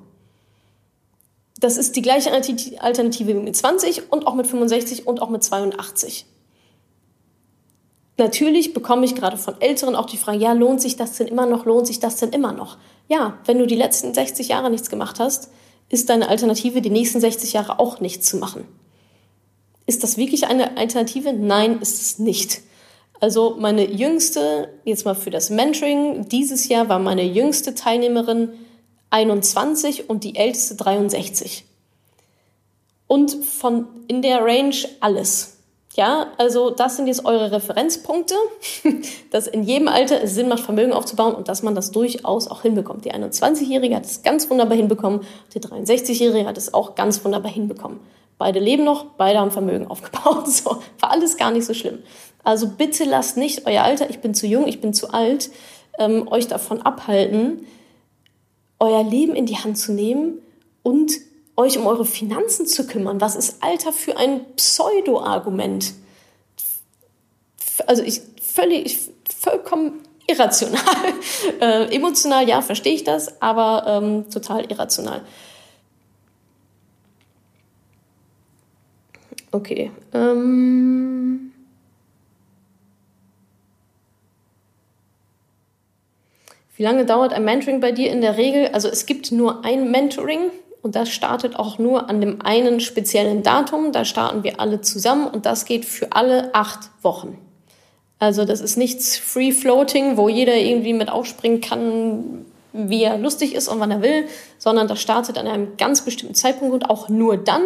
Das 1.60 1.76
ist 1.76 1.94
die 1.94 2.00
gleiche 2.00 2.32
Alternative 2.32 3.34
mit 3.34 3.54
20 3.54 4.10
und 4.10 4.26
auch 4.26 4.34
mit 4.34 4.46
65 4.46 5.06
und 5.06 5.20
auch 5.20 5.28
mit 5.28 5.44
82. 5.44 6.24
Natürlich 8.16 8.72
bekomme 8.72 9.04
ich 9.04 9.14
gerade 9.14 9.36
von 9.36 9.60
Älteren 9.60 9.94
auch 9.94 10.06
die 10.06 10.16
Frage, 10.16 10.38
ja, 10.38 10.54
lohnt 10.54 10.80
sich 10.80 10.96
das 10.96 11.18
denn 11.18 11.28
immer 11.28 11.44
noch, 11.44 11.66
lohnt 11.66 11.86
sich 11.86 12.00
das 12.00 12.16
denn 12.16 12.30
immer 12.30 12.54
noch? 12.54 12.78
Ja, 13.08 13.38
wenn 13.44 13.58
du 13.58 13.66
die 13.66 13.76
letzten 13.76 14.14
60 14.14 14.48
Jahre 14.48 14.70
nichts 14.70 14.88
gemacht 14.88 15.20
hast, 15.20 15.50
ist 15.88 16.08
deine 16.08 16.28
Alternative, 16.28 16.80
die 16.80 16.90
nächsten 16.90 17.20
60 17.20 17.52
Jahre 17.52 17.78
auch 17.78 18.00
nichts 18.00 18.28
zu 18.28 18.36
machen. 18.36 18.66
Ist 19.86 20.02
das 20.02 20.16
wirklich 20.16 20.46
eine 20.46 20.76
Alternative? 20.76 21.32
Nein, 21.32 21.80
ist 21.80 22.00
es 22.00 22.18
nicht. 22.18 22.62
Also 23.20 23.56
meine 23.58 23.90
jüngste, 23.90 24.68
jetzt 24.84 25.04
mal 25.04 25.14
für 25.14 25.30
das 25.30 25.50
Mentoring, 25.50 26.28
dieses 26.28 26.68
Jahr 26.68 26.88
war 26.88 26.98
meine 26.98 27.24
jüngste 27.24 27.74
Teilnehmerin 27.74 28.50
21 29.10 30.10
und 30.10 30.24
die 30.24 30.36
älteste 30.36 30.74
63. 30.74 31.64
Und 33.06 33.32
von 33.44 33.86
in 34.08 34.22
der 34.22 34.44
Range 34.44 34.76
alles. 35.00 35.53
Ja, 35.96 36.26
also 36.38 36.70
das 36.70 36.96
sind 36.96 37.06
jetzt 37.06 37.24
eure 37.24 37.52
Referenzpunkte, 37.52 38.34
dass 39.30 39.46
in 39.46 39.62
jedem 39.62 39.86
Alter 39.86 40.20
es 40.22 40.34
Sinn 40.34 40.48
macht, 40.48 40.64
Vermögen 40.64 40.92
aufzubauen 40.92 41.34
und 41.34 41.48
dass 41.48 41.62
man 41.62 41.76
das 41.76 41.92
durchaus 41.92 42.48
auch 42.48 42.62
hinbekommt. 42.62 43.04
Die 43.04 43.12
21-Jährige 43.12 43.94
hat 43.94 44.04
es 44.04 44.22
ganz 44.22 44.50
wunderbar 44.50 44.76
hinbekommen, 44.76 45.20
die 45.54 45.60
63-Jährige 45.60 46.48
hat 46.48 46.58
es 46.58 46.74
auch 46.74 46.96
ganz 46.96 47.24
wunderbar 47.24 47.52
hinbekommen. 47.52 48.00
Beide 48.38 48.58
leben 48.58 48.82
noch, 48.82 49.04
beide 49.16 49.38
haben 49.38 49.52
Vermögen 49.52 49.86
aufgebaut. 49.90 50.48
So, 50.48 50.82
war 50.98 51.10
alles 51.12 51.36
gar 51.36 51.52
nicht 51.52 51.64
so 51.64 51.74
schlimm. 51.74 52.00
Also 52.42 52.66
bitte 52.68 53.04
lasst 53.04 53.36
nicht 53.36 53.66
euer 53.66 53.82
Alter, 53.82 54.10
ich 54.10 54.18
bin 54.18 54.34
zu 54.34 54.48
jung, 54.48 54.66
ich 54.66 54.80
bin 54.80 54.94
zu 54.94 55.14
alt, 55.14 55.50
ähm, 56.00 56.26
euch 56.26 56.48
davon 56.48 56.82
abhalten, 56.82 57.66
euer 58.80 59.04
Leben 59.04 59.36
in 59.36 59.46
die 59.46 59.56
Hand 59.56 59.78
zu 59.78 59.92
nehmen 59.92 60.38
und 60.82 61.12
euch 61.56 61.78
um 61.78 61.86
eure 61.86 62.04
Finanzen 62.04 62.66
zu 62.66 62.86
kümmern. 62.86 63.20
Was 63.20 63.36
ist 63.36 63.62
Alter 63.62 63.92
für 63.92 64.16
ein 64.16 64.44
Pseudo-Argument? 64.56 65.94
Also 67.86 68.02
ich 68.02 68.20
völlig, 68.42 68.98
vollkommen 69.40 70.00
irrational. 70.26 70.82
äh, 71.60 71.94
emotional, 71.94 72.48
ja, 72.48 72.62
verstehe 72.62 72.94
ich 72.94 73.04
das, 73.04 73.40
aber 73.40 73.84
ähm, 73.86 74.30
total 74.30 74.70
irrational. 74.70 75.22
Okay. 79.52 79.92
Ähm 80.12 81.52
Wie 86.76 86.82
lange 86.82 87.06
dauert 87.06 87.32
ein 87.32 87.44
Mentoring 87.44 87.80
bei 87.80 87.92
dir 87.92 88.10
in 88.10 88.20
der 88.20 88.36
Regel? 88.36 88.68
Also 88.72 88.88
es 88.88 89.06
gibt 89.06 89.30
nur 89.30 89.64
ein 89.64 89.92
Mentoring 89.92 90.50
und 90.84 90.94
das 90.94 91.08
startet 91.08 91.56
auch 91.56 91.78
nur 91.78 92.10
an 92.10 92.20
dem 92.20 92.42
einen 92.42 92.78
speziellen 92.78 93.42
Datum. 93.42 93.90
Da 93.90 94.04
starten 94.04 94.44
wir 94.44 94.60
alle 94.60 94.82
zusammen 94.82 95.26
und 95.26 95.46
das 95.46 95.64
geht 95.64 95.86
für 95.86 96.12
alle 96.12 96.54
acht 96.54 96.90
Wochen. 97.00 97.38
Also 98.18 98.44
das 98.44 98.60
ist 98.60 98.76
nichts 98.76 99.16
Free 99.16 99.50
Floating, 99.50 100.18
wo 100.18 100.28
jeder 100.28 100.56
irgendwie 100.56 100.92
mit 100.92 101.08
aufspringen 101.08 101.62
kann, 101.62 102.44
wie 102.74 103.02
er 103.02 103.16
lustig 103.16 103.54
ist 103.54 103.68
und 103.68 103.80
wann 103.80 103.92
er 103.92 104.02
will, 104.02 104.26
sondern 104.58 104.86
das 104.86 105.00
startet 105.00 105.38
an 105.38 105.46
einem 105.46 105.78
ganz 105.78 106.02
bestimmten 106.02 106.34
Zeitpunkt 106.34 106.74
und 106.74 106.90
auch 106.90 107.08
nur 107.08 107.38
dann. 107.38 107.62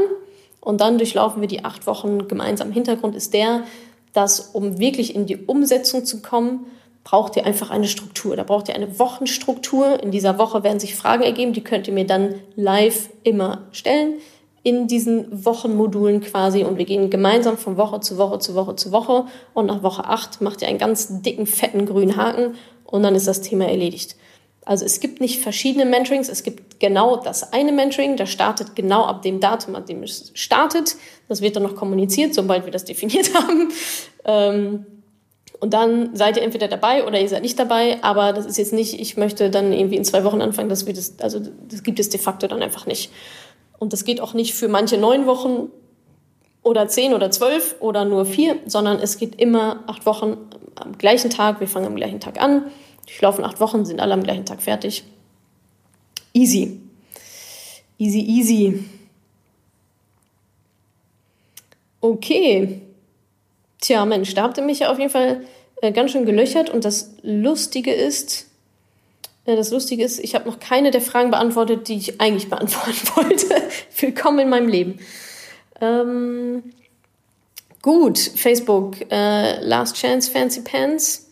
Und 0.60 0.80
dann 0.80 0.96
durchlaufen 0.96 1.40
wir 1.40 1.48
die 1.48 1.64
acht 1.64 1.88
Wochen 1.88 2.28
gemeinsam. 2.28 2.70
Hintergrund 2.70 3.16
ist 3.16 3.34
der, 3.34 3.64
dass 4.12 4.38
um 4.40 4.78
wirklich 4.78 5.16
in 5.16 5.26
die 5.26 5.38
Umsetzung 5.38 6.04
zu 6.04 6.22
kommen, 6.22 6.66
braucht 7.08 7.36
ihr 7.36 7.46
einfach 7.46 7.70
eine 7.70 7.88
Struktur. 7.88 8.36
Da 8.36 8.42
braucht 8.42 8.68
ihr 8.68 8.74
eine 8.74 8.98
Wochenstruktur. 8.98 10.02
In 10.02 10.10
dieser 10.10 10.38
Woche 10.38 10.62
werden 10.62 10.78
sich 10.78 10.94
Fragen 10.94 11.22
ergeben, 11.22 11.54
die 11.54 11.64
könnt 11.64 11.88
ihr 11.88 11.94
mir 11.94 12.06
dann 12.06 12.34
live 12.54 13.08
immer 13.22 13.62
stellen 13.72 14.16
in 14.62 14.88
diesen 14.88 15.46
Wochenmodulen 15.46 16.20
quasi 16.20 16.64
und 16.64 16.76
wir 16.76 16.84
gehen 16.84 17.08
gemeinsam 17.08 17.56
von 17.56 17.78
Woche 17.78 18.00
zu 18.00 18.18
Woche 18.18 18.40
zu 18.40 18.54
Woche 18.54 18.76
zu 18.76 18.92
Woche 18.92 19.24
und 19.54 19.64
nach 19.64 19.82
Woche 19.82 20.04
8 20.04 20.42
macht 20.42 20.60
ihr 20.60 20.68
einen 20.68 20.76
ganz 20.76 21.22
dicken, 21.22 21.46
fetten 21.46 21.86
grünen 21.86 22.16
Haken 22.18 22.56
und 22.84 23.02
dann 23.04 23.14
ist 23.14 23.26
das 23.26 23.40
Thema 23.40 23.66
erledigt. 23.66 24.16
Also 24.66 24.84
es 24.84 25.00
gibt 25.00 25.22
nicht 25.22 25.40
verschiedene 25.40 25.86
Mentorings, 25.86 26.28
es 26.28 26.42
gibt 26.42 26.78
genau 26.78 27.16
das 27.16 27.54
eine 27.54 27.72
Mentoring, 27.72 28.18
das 28.18 28.28
startet 28.28 28.76
genau 28.76 29.04
ab 29.04 29.22
dem 29.22 29.40
Datum, 29.40 29.76
ab 29.76 29.86
dem 29.86 30.02
es 30.02 30.30
startet. 30.34 30.96
Das 31.26 31.40
wird 31.40 31.56
dann 31.56 31.62
noch 31.62 31.76
kommuniziert, 31.76 32.34
sobald 32.34 32.66
wir 32.66 32.72
das 32.72 32.84
definiert 32.84 33.32
haben. 33.34 33.72
Ähm, 34.26 34.97
und 35.60 35.74
dann 35.74 36.14
seid 36.14 36.36
ihr 36.36 36.42
entweder 36.42 36.68
dabei 36.68 37.04
oder 37.04 37.20
ihr 37.20 37.28
seid 37.28 37.42
nicht 37.42 37.58
dabei, 37.58 38.02
aber 38.02 38.32
das 38.32 38.46
ist 38.46 38.58
jetzt 38.58 38.72
nicht, 38.72 39.00
ich 39.00 39.16
möchte 39.16 39.50
dann 39.50 39.72
irgendwie 39.72 39.96
in 39.96 40.04
zwei 40.04 40.22
Wochen 40.24 40.40
anfangen, 40.40 40.68
das 40.68 40.86
wird 40.86 40.96
es, 40.96 41.18
also 41.20 41.40
das 41.68 41.82
gibt 41.82 41.98
es 41.98 42.08
de 42.08 42.20
facto 42.20 42.46
dann 42.46 42.62
einfach 42.62 42.86
nicht. 42.86 43.10
Und 43.78 43.92
das 43.92 44.04
geht 44.04 44.20
auch 44.20 44.34
nicht 44.34 44.54
für 44.54 44.68
manche 44.68 44.98
neun 44.98 45.26
Wochen 45.26 45.70
oder 46.62 46.88
zehn 46.88 47.14
oder 47.14 47.30
zwölf 47.30 47.76
oder 47.80 48.04
nur 48.04 48.24
vier, 48.24 48.56
sondern 48.66 48.98
es 48.98 49.18
geht 49.18 49.40
immer 49.40 49.82
acht 49.86 50.06
Wochen 50.06 50.36
am 50.76 50.96
gleichen 50.98 51.30
Tag. 51.30 51.60
Wir 51.60 51.68
fangen 51.68 51.86
am 51.86 51.96
gleichen 51.96 52.20
Tag 52.20 52.40
an, 52.40 52.64
durchlaufen 53.06 53.44
acht 53.44 53.60
Wochen, 53.60 53.84
sind 53.84 54.00
alle 54.00 54.14
am 54.14 54.22
gleichen 54.22 54.44
Tag 54.44 54.62
fertig. 54.62 55.04
Easy. 56.34 56.80
Easy, 57.98 58.20
easy. 58.20 58.84
Okay. 62.00 62.82
Tja, 63.80 64.04
Mensch, 64.04 64.34
da 64.34 64.42
habt 64.42 64.58
ihr 64.58 64.64
mich 64.64 64.80
ja 64.80 64.90
auf 64.90 64.98
jeden 64.98 65.10
Fall 65.10 65.42
äh, 65.82 65.92
ganz 65.92 66.10
schön 66.10 66.26
gelöchert. 66.26 66.70
Und 66.70 66.84
das 66.84 67.10
Lustige 67.22 67.92
ist, 67.92 68.46
äh, 69.44 69.56
das 69.56 69.70
Lustige 69.70 70.04
ist, 70.04 70.18
ich 70.18 70.34
habe 70.34 70.48
noch 70.48 70.58
keine 70.58 70.90
der 70.90 71.00
Fragen 71.00 71.30
beantwortet, 71.30 71.88
die 71.88 71.96
ich 71.96 72.20
eigentlich 72.20 72.48
beantworten 72.50 73.08
wollte. 73.14 73.62
Willkommen 73.98 74.40
in 74.40 74.48
meinem 74.48 74.68
Leben. 74.68 74.98
Ähm, 75.80 76.64
gut, 77.82 78.18
Facebook, 78.18 78.96
äh, 79.12 79.60
Last 79.60 79.96
Chance 79.96 80.30
Fancy 80.30 80.62
Pants. 80.62 81.30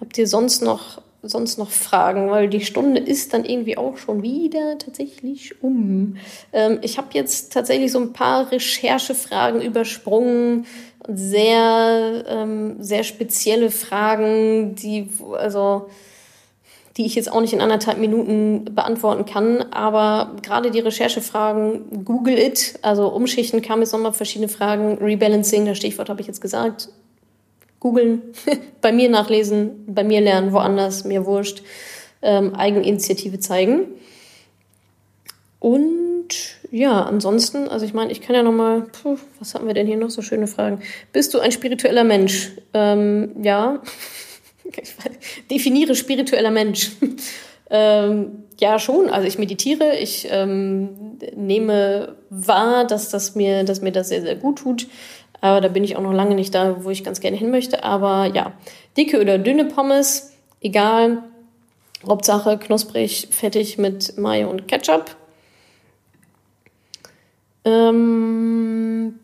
Habt 0.00 0.18
ihr 0.18 0.26
sonst 0.26 0.62
noch 0.62 1.02
sonst 1.26 1.58
noch 1.58 1.70
Fragen, 1.70 2.30
weil 2.30 2.48
die 2.48 2.60
Stunde 2.64 3.00
ist 3.00 3.32
dann 3.32 3.44
irgendwie 3.44 3.76
auch 3.78 3.96
schon 3.96 4.22
wieder 4.22 4.78
tatsächlich 4.78 5.62
um. 5.62 6.16
Ähm, 6.52 6.78
ich 6.82 6.98
habe 6.98 7.08
jetzt 7.12 7.52
tatsächlich 7.52 7.90
so 7.92 7.98
ein 7.98 8.12
paar 8.12 8.52
Recherchefragen 8.52 9.62
übersprungen, 9.62 10.66
sehr, 11.08 12.24
ähm, 12.28 12.82
sehr 12.82 13.04
spezielle 13.04 13.70
Fragen, 13.70 14.74
die, 14.74 15.08
also, 15.36 15.88
die 16.96 17.06
ich 17.06 17.14
jetzt 17.14 17.30
auch 17.30 17.40
nicht 17.40 17.52
in 17.52 17.60
anderthalb 17.60 17.98
Minuten 17.98 18.66
beantworten 18.74 19.24
kann. 19.24 19.62
Aber 19.72 20.36
gerade 20.42 20.70
die 20.70 20.80
Recherchefragen, 20.80 22.04
Google 22.04 22.38
it, 22.38 22.78
also 22.82 23.08
Umschichten 23.08 23.62
kam 23.62 23.80
jetzt 23.80 23.92
nochmal 23.92 24.12
verschiedene 24.12 24.48
Fragen, 24.48 24.98
Rebalancing, 24.98 25.66
das 25.66 25.76
Stichwort 25.76 26.08
habe 26.08 26.20
ich 26.20 26.26
jetzt 26.26 26.40
gesagt, 26.40 26.88
googeln, 27.80 28.22
bei 28.80 28.92
mir 28.92 29.10
nachlesen, 29.10 29.84
bei 29.86 30.04
mir 30.04 30.20
lernen, 30.20 30.52
woanders, 30.52 31.04
mir 31.04 31.26
wurscht, 31.26 31.62
ähm, 32.22 32.54
Eigeninitiative 32.54 33.40
zeigen. 33.40 33.88
Und 35.60 36.03
ja, 36.70 37.02
ansonsten, 37.02 37.68
also 37.68 37.84
ich 37.84 37.94
meine, 37.94 38.12
ich 38.12 38.20
kann 38.20 38.34
ja 38.34 38.42
nochmal, 38.42 38.86
was 39.38 39.54
haben 39.54 39.66
wir 39.66 39.74
denn 39.74 39.86
hier 39.86 39.96
noch 39.96 40.10
so 40.10 40.22
schöne 40.22 40.46
Fragen? 40.46 40.80
Bist 41.12 41.34
du 41.34 41.40
ein 41.40 41.52
spiritueller 41.52 42.04
Mensch? 42.04 42.52
Ähm, 42.72 43.36
ja, 43.42 43.80
definiere 45.50 45.94
spiritueller 45.94 46.50
Mensch. 46.50 46.92
ähm, 47.70 48.44
ja, 48.60 48.78
schon. 48.78 49.10
Also 49.10 49.26
ich 49.26 49.38
meditiere, 49.38 49.96
ich 49.98 50.28
ähm, 50.30 51.18
nehme 51.36 52.16
wahr, 52.30 52.86
dass 52.86 53.10
das 53.10 53.34
mir, 53.34 53.64
dass 53.64 53.80
mir 53.80 53.92
das 53.92 54.08
sehr, 54.08 54.22
sehr 54.22 54.36
gut 54.36 54.58
tut. 54.58 54.86
Aber 55.40 55.60
da 55.60 55.68
bin 55.68 55.84
ich 55.84 55.96
auch 55.96 56.02
noch 56.02 56.12
lange 56.12 56.34
nicht 56.34 56.54
da, 56.54 56.84
wo 56.84 56.90
ich 56.90 57.04
ganz 57.04 57.20
gerne 57.20 57.36
hin 57.36 57.50
möchte. 57.50 57.84
Aber 57.84 58.26
ja, 58.26 58.52
dicke 58.96 59.20
oder 59.20 59.38
dünne 59.38 59.66
Pommes, 59.66 60.32
egal. 60.60 61.24
Hauptsache 62.06 62.58
knusprig, 62.58 63.28
fettig 63.30 63.78
mit 63.78 64.18
Mayo 64.18 64.50
und 64.50 64.68
Ketchup. 64.68 65.16
Ähm, 67.64 69.18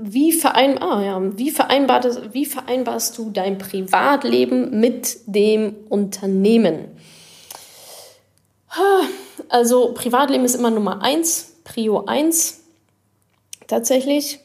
wie, 0.00 0.32
verein, 0.32 0.80
ah, 0.82 1.02
ja, 1.02 1.38
wie, 1.38 1.50
vereinbarst, 1.50 2.34
wie 2.34 2.46
vereinbarst 2.46 3.16
du 3.16 3.30
dein 3.30 3.58
Privatleben 3.58 4.78
mit 4.78 5.18
dem 5.26 5.74
Unternehmen? 5.88 6.96
Also 9.48 9.94
Privatleben 9.94 10.44
ist 10.44 10.54
immer 10.54 10.70
Nummer 10.70 11.02
eins, 11.02 11.54
Prio 11.64 12.04
eins 12.04 12.60
tatsächlich. 13.66 14.40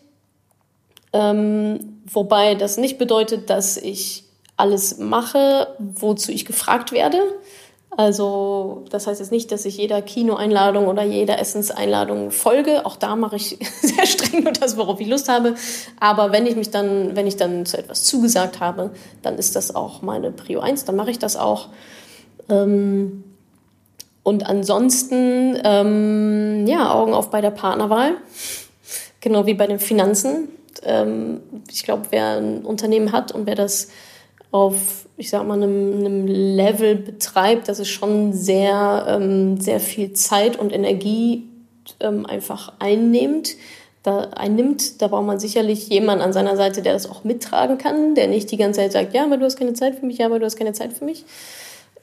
Ähm, 1.11 2.01
wobei 2.05 2.55
das 2.55 2.77
nicht 2.77 2.97
bedeutet, 2.97 3.49
dass 3.49 3.77
ich 3.77 4.23
alles 4.55 4.97
mache, 4.97 5.75
wozu 5.79 6.31
ich 6.31 6.45
gefragt 6.45 6.91
werde. 6.91 7.19
Also 7.95 8.85
das 8.89 9.05
heißt 9.05 9.19
jetzt 9.19 9.31
nicht, 9.31 9.51
dass 9.51 9.65
ich 9.65 9.77
jeder 9.77 10.01
Kinoeinladung 10.01 10.87
oder 10.87 11.03
jeder 11.03 11.39
Essenseinladung 11.39 12.31
folge. 12.31 12.85
Auch 12.85 12.95
da 12.95 13.15
mache 13.15 13.35
ich 13.35 13.59
sehr 13.81 14.05
streng 14.05 14.43
nur 14.43 14.53
das, 14.53 14.77
worauf 14.77 14.99
ich 14.99 15.07
Lust 15.07 15.29
habe. 15.29 15.55
Aber 15.99 16.31
wenn 16.31 16.45
ich 16.45 16.55
mich 16.55 16.71
dann, 16.71 17.15
wenn 17.15 17.27
ich 17.27 17.37
dann 17.37 17.65
zu 17.65 17.77
etwas 17.77 18.03
zugesagt 18.03 18.59
habe, 18.59 18.91
dann 19.21 19.37
ist 19.37 19.55
das 19.55 19.75
auch 19.75 20.01
meine 20.01 20.31
Prio 20.31 20.59
1, 20.59 20.85
dann 20.85 20.95
mache 20.95 21.11
ich 21.11 21.19
das 21.19 21.35
auch. 21.35 21.69
Ähm, 22.49 23.23
und 24.23 24.47
ansonsten, 24.47 25.59
ähm, 25.63 26.65
ja, 26.65 26.93
Augen 26.93 27.13
auf 27.13 27.29
bei 27.29 27.41
der 27.41 27.51
Partnerwahl. 27.51 28.13
Genau 29.19 29.45
wie 29.45 29.53
bei 29.53 29.67
den 29.67 29.79
Finanzen. 29.79 30.47
Ähm, 30.81 31.41
ich 31.69 31.83
glaube, 31.83 32.07
wer 32.09 32.37
ein 32.37 32.65
Unternehmen 32.65 33.11
hat 33.11 33.33
und 33.33 33.45
wer 33.45 33.55
das 33.55 33.89
auf, 34.51 35.05
ich 35.17 35.29
sag 35.29 35.45
mal, 35.45 35.61
einem, 35.61 35.97
einem 35.97 36.27
Level 36.27 36.95
betreibt, 36.95 37.67
dass 37.67 37.79
es 37.79 37.87
schon 37.87 38.33
sehr, 38.33 39.05
ähm, 39.07 39.59
sehr 39.59 39.79
viel 39.79 40.13
Zeit 40.13 40.57
und 40.57 40.73
Energie 40.73 41.47
ähm, 41.99 42.25
einfach 42.25 42.73
einnimmt. 42.79 43.55
Da 44.01 44.31
einnimmt, 44.35 45.01
da 45.01 45.07
braucht 45.07 45.25
man 45.25 45.39
sicherlich 45.39 45.87
jemanden 45.87 46.23
an 46.23 46.33
seiner 46.33 46.57
Seite, 46.57 46.81
der 46.81 46.93
das 46.93 47.09
auch 47.09 47.23
mittragen 47.23 47.77
kann, 47.77 48.15
der 48.15 48.27
nicht 48.27 48.51
die 48.51 48.57
ganze 48.57 48.81
Zeit 48.81 48.91
sagt, 48.91 49.13
ja, 49.13 49.23
aber 49.23 49.37
du 49.37 49.45
hast 49.45 49.57
keine 49.57 49.73
Zeit 49.73 49.95
für 49.95 50.05
mich, 50.05 50.17
ja, 50.17 50.25
aber 50.25 50.39
du 50.39 50.45
hast 50.45 50.57
keine 50.57 50.73
Zeit 50.73 50.91
für 50.93 51.05
mich. 51.05 51.23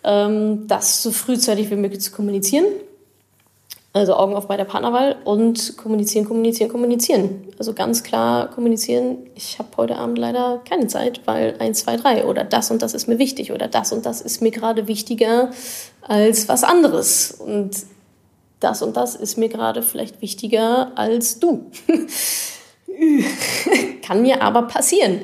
Ähm, 0.03 0.66
das 0.66 1.03
so 1.03 1.11
frühzeitig 1.11 1.70
wie 1.70 1.77
möglich 1.77 2.01
zu 2.01 2.12
kommunizieren. 2.12 2.64
Also 3.92 4.14
Augen 4.14 4.37
auf 4.37 4.46
bei 4.46 4.57
der 4.57 4.64
Partnerwahl 4.64 5.16
und 5.24 5.76
kommunizieren, 5.76 6.24
kommunizieren, 6.24 6.70
kommunizieren. 6.70 7.48
Also 7.59 7.72
ganz 7.72 8.05
klar 8.05 8.48
kommunizieren, 8.48 9.18
ich 9.35 9.59
habe 9.59 9.68
heute 9.76 9.96
Abend 9.96 10.16
leider 10.16 10.61
keine 10.68 10.87
Zeit, 10.87 11.22
weil 11.24 11.57
1, 11.59 11.81
2, 11.81 11.96
3 11.96 12.24
oder 12.26 12.44
das 12.44 12.70
und 12.70 12.83
das 12.83 12.94
ist 12.94 13.09
mir 13.09 13.18
wichtig 13.18 13.50
oder 13.50 13.66
das 13.66 13.92
und 13.92 14.07
das 14.07 14.20
ist 14.20 14.42
mir 14.42 14.53
gerade 14.53 14.87
wichtiger 14.87 15.50
als 16.03 16.48
was 16.48 16.62
anderes. 16.62 17.33
Und 17.33 17.79
das 18.61 18.81
und 18.81 18.96
das 18.96 19.16
ist 19.16 19.37
mir 19.37 19.48
gerade 19.48 19.83
vielleicht 19.83 20.22
wichtiger 20.22 20.92
als 20.94 21.40
du. 21.40 21.68
Kann 24.03 24.22
mir 24.22 24.42
aber 24.42 24.62
passieren. 24.62 25.22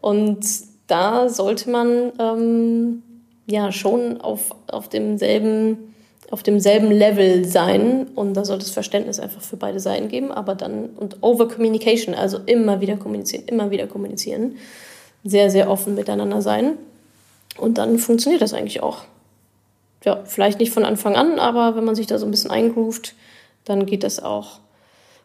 Und 0.00 0.46
da 0.86 1.28
sollte 1.28 1.68
man 1.68 2.12
ähm, 2.18 3.02
ja 3.46 3.72
schon 3.72 4.22
auf, 4.22 4.54
auf 4.68 4.88
demselben 4.88 5.92
auf 6.30 6.42
demselben 6.42 6.90
Level 6.90 7.44
sein 7.44 8.08
und 8.14 8.34
da 8.34 8.44
sollte 8.44 8.64
es 8.64 8.70
Verständnis 8.70 9.20
einfach 9.20 9.42
für 9.42 9.56
beide 9.56 9.80
Seiten 9.80 10.08
geben, 10.08 10.32
aber 10.32 10.54
dann 10.54 10.90
und 10.96 11.22
over 11.22 11.48
communication, 11.48 12.14
also 12.14 12.38
immer 12.46 12.80
wieder 12.80 12.96
kommunizieren, 12.96 13.44
immer 13.46 13.70
wieder 13.70 13.86
kommunizieren, 13.86 14.56
sehr 15.24 15.50
sehr 15.50 15.70
offen 15.70 15.94
miteinander 15.94 16.42
sein 16.42 16.78
und 17.58 17.78
dann 17.78 17.98
funktioniert 17.98 18.42
das 18.42 18.54
eigentlich 18.54 18.82
auch. 18.82 19.04
Ja, 20.04 20.22
vielleicht 20.24 20.60
nicht 20.60 20.72
von 20.72 20.84
Anfang 20.84 21.16
an, 21.16 21.38
aber 21.38 21.76
wenn 21.76 21.84
man 21.84 21.94
sich 21.94 22.06
da 22.06 22.18
so 22.18 22.26
ein 22.26 22.30
bisschen 22.30 22.50
eingroovt, 22.50 23.14
dann 23.64 23.86
geht 23.86 24.02
das 24.02 24.22
auch. 24.22 24.60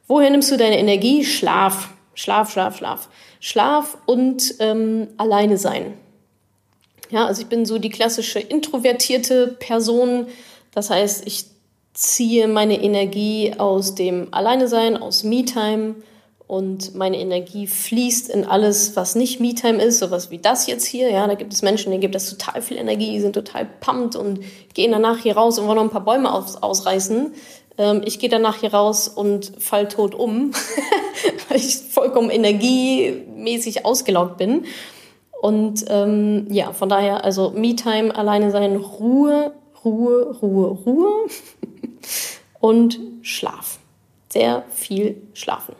Woher 0.07 0.29
nimmst 0.29 0.51
du 0.51 0.57
deine 0.57 0.79
Energie? 0.79 1.23
Schlaf, 1.23 1.89
Schlaf, 2.15 2.51
Schlaf, 2.51 2.77
Schlaf, 2.77 3.09
Schlaf 3.39 3.97
und 4.05 4.55
ähm, 4.59 5.07
alleine 5.17 5.57
sein. 5.57 5.93
Ja, 7.11 7.25
also 7.25 7.41
ich 7.41 7.47
bin 7.47 7.65
so 7.65 7.77
die 7.77 7.89
klassische 7.89 8.39
introvertierte 8.39 9.55
Person 9.59 10.27
das 10.73 10.89
heißt, 10.89 11.27
ich 11.27 11.45
ziehe 11.93 12.47
meine 12.47 12.81
Energie 12.81 13.53
aus 13.57 13.95
dem 13.95 14.29
Alleinesein, 14.31 14.97
aus 14.97 15.23
Me-Time 15.23 15.95
und 16.47 16.95
meine 16.95 17.17
Energie 17.17 17.67
fließt 17.67 18.29
in 18.29 18.45
alles, 18.45 18.95
was 18.95 19.15
nicht 19.15 19.39
Me-Time 19.39 19.81
ist, 19.81 19.99
sowas 19.99 20.31
wie 20.31 20.37
das 20.37 20.67
jetzt 20.67 20.85
hier. 20.85 21.09
Ja, 21.09 21.27
da 21.27 21.35
gibt 21.35 21.53
es 21.53 21.61
Menschen, 21.61 21.91
denen 21.91 22.01
gibt 22.01 22.15
das 22.15 22.29
total 22.29 22.61
viel 22.61 22.77
Energie, 22.77 23.11
die 23.11 23.21
sind 23.21 23.33
total 23.33 23.65
pumped 23.65 24.15
und 24.15 24.41
gehen 24.73 24.91
danach 24.91 25.19
hier 25.19 25.35
raus 25.35 25.59
und 25.59 25.67
wollen 25.67 25.77
noch 25.77 25.83
ein 25.83 25.89
paar 25.89 26.03
Bäume 26.03 26.33
aus, 26.33 26.61
ausreißen. 26.61 27.33
Ähm, 27.77 28.01
ich 28.05 28.19
gehe 28.19 28.29
danach 28.29 28.57
hier 28.57 28.73
raus 28.73 29.07
und 29.07 29.53
fall 29.59 29.87
tot 29.87 30.15
um, 30.15 30.51
weil 31.49 31.57
ich 31.57 31.77
vollkommen 31.77 32.29
energiemäßig 32.29 33.85
ausgelaugt 33.85 34.37
bin. 34.37 34.65
Und 35.41 35.85
ähm, 35.87 36.47
ja, 36.51 36.71
von 36.73 36.89
daher, 36.89 37.23
also 37.23 37.51
Me-Time, 37.51 38.15
alleine 38.15 38.51
sein, 38.51 38.75
Ruhe 38.75 39.53
Ruhe, 39.83 40.37
Ruhe, 40.41 40.67
Ruhe 40.85 41.27
und 42.59 42.99
Schlaf. 43.21 43.79
Sehr 44.29 44.63
viel 44.69 45.21
schlafen. 45.33 45.75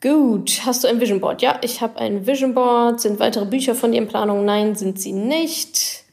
Gut, 0.00 0.60
hast 0.64 0.84
du 0.84 0.88
ein 0.88 1.00
Vision 1.00 1.20
Board? 1.20 1.42
Ja, 1.42 1.58
ich 1.62 1.80
habe 1.80 1.98
ein 1.98 2.26
Vision 2.26 2.54
Board. 2.54 3.00
Sind 3.00 3.18
weitere 3.18 3.44
Bücher 3.44 3.74
von 3.74 3.90
dir 3.90 3.98
in 3.98 4.06
Planung? 4.06 4.44
Nein, 4.44 4.76
sind 4.76 5.00
sie 5.00 5.12
nicht. 5.12 6.04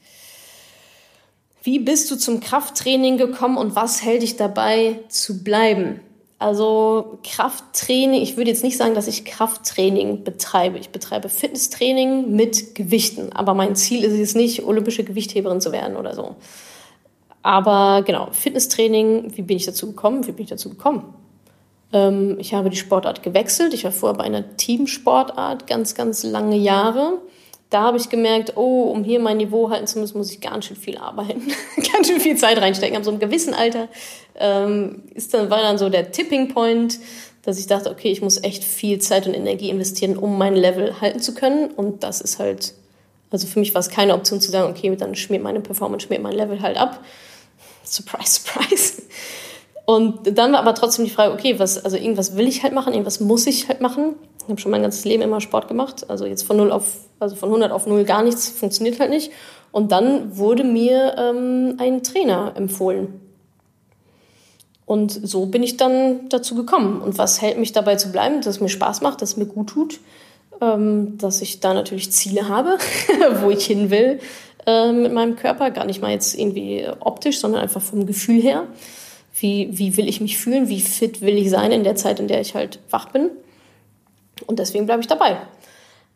Wie 1.62 1.78
bist 1.78 2.10
du 2.10 2.16
zum 2.16 2.40
Krafttraining 2.40 3.16
gekommen 3.16 3.56
und 3.56 3.76
was 3.76 4.02
hält 4.02 4.22
dich 4.22 4.36
dabei 4.36 5.00
zu 5.08 5.44
bleiben? 5.44 6.00
Also 6.38 7.18
Krafttraining, 7.24 8.20
ich 8.20 8.36
würde 8.36 8.50
jetzt 8.50 8.62
nicht 8.62 8.76
sagen, 8.76 8.94
dass 8.94 9.06
ich 9.06 9.24
Krafttraining 9.24 10.22
betreibe. 10.22 10.78
Ich 10.78 10.90
betreibe 10.90 11.30
Fitnesstraining 11.30 12.34
mit 12.34 12.74
Gewichten. 12.74 13.32
Aber 13.32 13.54
mein 13.54 13.74
Ziel 13.74 14.04
ist 14.04 14.12
es 14.12 14.34
nicht, 14.34 14.64
olympische 14.64 15.02
Gewichtheberin 15.02 15.62
zu 15.62 15.72
werden 15.72 15.96
oder 15.96 16.14
so. 16.14 16.36
Aber 17.42 18.02
genau, 18.02 18.28
Fitnesstraining, 18.32 19.36
wie 19.36 19.42
bin 19.42 19.56
ich 19.56 19.64
dazu 19.64 19.86
gekommen? 19.86 20.26
Wie 20.26 20.32
bin 20.32 20.44
ich 20.44 20.50
dazu 20.50 20.68
gekommen? 20.68 21.14
Ähm, 21.92 22.36
ich 22.38 22.52
habe 22.52 22.68
die 22.68 22.76
Sportart 22.76 23.22
gewechselt. 23.22 23.72
Ich 23.72 23.84
war 23.84 23.92
vorher 23.92 24.18
bei 24.18 24.24
einer 24.24 24.56
Teamsportart 24.56 25.66
ganz, 25.66 25.94
ganz 25.94 26.22
lange 26.22 26.56
Jahre 26.56 27.18
da 27.70 27.82
habe 27.82 27.96
ich 27.96 28.08
gemerkt, 28.08 28.56
oh, 28.56 28.84
um 28.84 29.02
hier 29.02 29.18
mein 29.18 29.38
Niveau 29.38 29.70
halten 29.70 29.86
zu 29.86 29.98
müssen, 29.98 30.18
muss 30.18 30.30
ich 30.30 30.40
ganz 30.40 30.66
schön 30.66 30.76
viel 30.76 30.98
arbeiten, 30.98 31.42
ganz 31.92 32.06
schön 32.06 32.20
viel 32.20 32.36
Zeit 32.36 32.58
reinstecken. 32.58 32.96
Ab 32.96 33.04
so 33.04 33.10
einem 33.10 33.18
gewissen 33.20 33.54
Alter 33.54 33.88
ähm, 34.36 35.02
ist 35.14 35.34
dann, 35.34 35.50
war 35.50 35.62
dann 35.62 35.78
so 35.78 35.88
der 35.88 36.12
Tipping 36.12 36.48
Point, 36.48 36.98
dass 37.42 37.58
ich 37.58 37.66
dachte, 37.66 37.90
okay, 37.90 38.10
ich 38.10 38.22
muss 38.22 38.42
echt 38.42 38.64
viel 38.64 39.00
Zeit 39.00 39.26
und 39.26 39.34
Energie 39.34 39.70
investieren, 39.70 40.16
um 40.16 40.38
mein 40.38 40.54
Level 40.54 41.00
halten 41.00 41.20
zu 41.20 41.34
können. 41.34 41.70
Und 41.70 42.02
das 42.02 42.20
ist 42.20 42.38
halt, 42.38 42.74
also 43.30 43.46
für 43.46 43.58
mich 43.58 43.74
war 43.74 43.80
es 43.80 43.88
keine 43.88 44.14
Option 44.14 44.40
zu 44.40 44.50
sagen, 44.50 44.70
okay, 44.70 44.94
dann 44.96 45.14
schmiert 45.14 45.42
meine 45.42 45.60
Performance, 45.60 46.06
schmiert 46.06 46.22
mein 46.22 46.34
Level 46.34 46.60
halt 46.60 46.76
ab. 46.76 47.04
Surprise, 47.84 48.40
surprise. 48.40 49.02
Und 49.86 50.36
dann 50.36 50.52
war 50.52 50.60
aber 50.60 50.74
trotzdem 50.74 51.04
die 51.04 51.10
Frage, 51.12 51.32
okay, 51.32 51.58
was, 51.58 51.84
also 51.84 51.96
irgendwas 51.96 52.36
will 52.36 52.48
ich 52.48 52.64
halt 52.64 52.72
machen, 52.72 52.92
irgendwas 52.92 53.20
muss 53.20 53.46
ich 53.46 53.68
halt 53.68 53.80
machen. 53.80 54.16
Ich 54.46 54.50
habe 54.50 54.60
schon 54.60 54.70
mein 54.70 54.82
ganzes 54.82 55.04
Leben 55.04 55.22
immer 55.22 55.40
Sport 55.40 55.66
gemacht. 55.66 56.08
Also 56.08 56.24
jetzt 56.24 56.44
von 56.44 56.56
null 56.56 56.70
auf, 56.70 56.84
also 57.18 57.34
von 57.34 57.48
100 57.48 57.72
auf 57.72 57.86
null 57.86 58.04
gar 58.04 58.22
nichts 58.22 58.48
funktioniert 58.48 59.00
halt 59.00 59.10
nicht. 59.10 59.32
Und 59.72 59.90
dann 59.90 60.36
wurde 60.36 60.62
mir 60.62 61.16
ähm, 61.18 61.74
ein 61.78 62.04
Trainer 62.04 62.52
empfohlen. 62.54 63.20
Und 64.84 65.10
so 65.10 65.46
bin 65.46 65.64
ich 65.64 65.76
dann 65.76 66.28
dazu 66.28 66.54
gekommen. 66.54 67.02
Und 67.02 67.18
was 67.18 67.42
hält 67.42 67.58
mich 67.58 67.72
dabei 67.72 67.96
zu 67.96 68.12
bleiben? 68.12 68.36
Dass 68.36 68.54
es 68.54 68.60
mir 68.60 68.68
Spaß 68.68 69.00
macht, 69.00 69.20
dass 69.20 69.30
es 69.30 69.36
mir 69.36 69.46
gut 69.46 69.70
tut, 69.70 69.98
ähm, 70.60 71.18
dass 71.18 71.42
ich 71.42 71.58
da 71.58 71.74
natürlich 71.74 72.12
Ziele 72.12 72.48
habe, 72.48 72.78
wo 73.42 73.50
ich 73.50 73.66
hin 73.66 73.90
will 73.90 74.20
äh, 74.64 74.92
mit 74.92 75.12
meinem 75.12 75.34
Körper. 75.34 75.72
Gar 75.72 75.86
nicht 75.86 76.00
mal 76.00 76.12
jetzt 76.12 76.38
irgendwie 76.38 76.86
optisch, 77.00 77.40
sondern 77.40 77.62
einfach 77.62 77.82
vom 77.82 78.06
Gefühl 78.06 78.40
her. 78.40 78.68
Wie, 79.38 79.68
wie 79.72 79.96
will 79.96 80.08
ich 80.08 80.20
mich 80.20 80.38
fühlen? 80.38 80.68
Wie 80.68 80.80
fit 80.80 81.20
will 81.20 81.36
ich 81.36 81.50
sein 81.50 81.72
in 81.72 81.82
der 81.82 81.96
Zeit, 81.96 82.20
in 82.20 82.28
der 82.28 82.40
ich 82.40 82.54
halt 82.54 82.78
wach 82.90 83.10
bin? 83.10 83.30
Und 84.46 84.58
deswegen 84.58 84.86
bleibe 84.86 85.00
ich 85.00 85.08
dabei. 85.08 85.38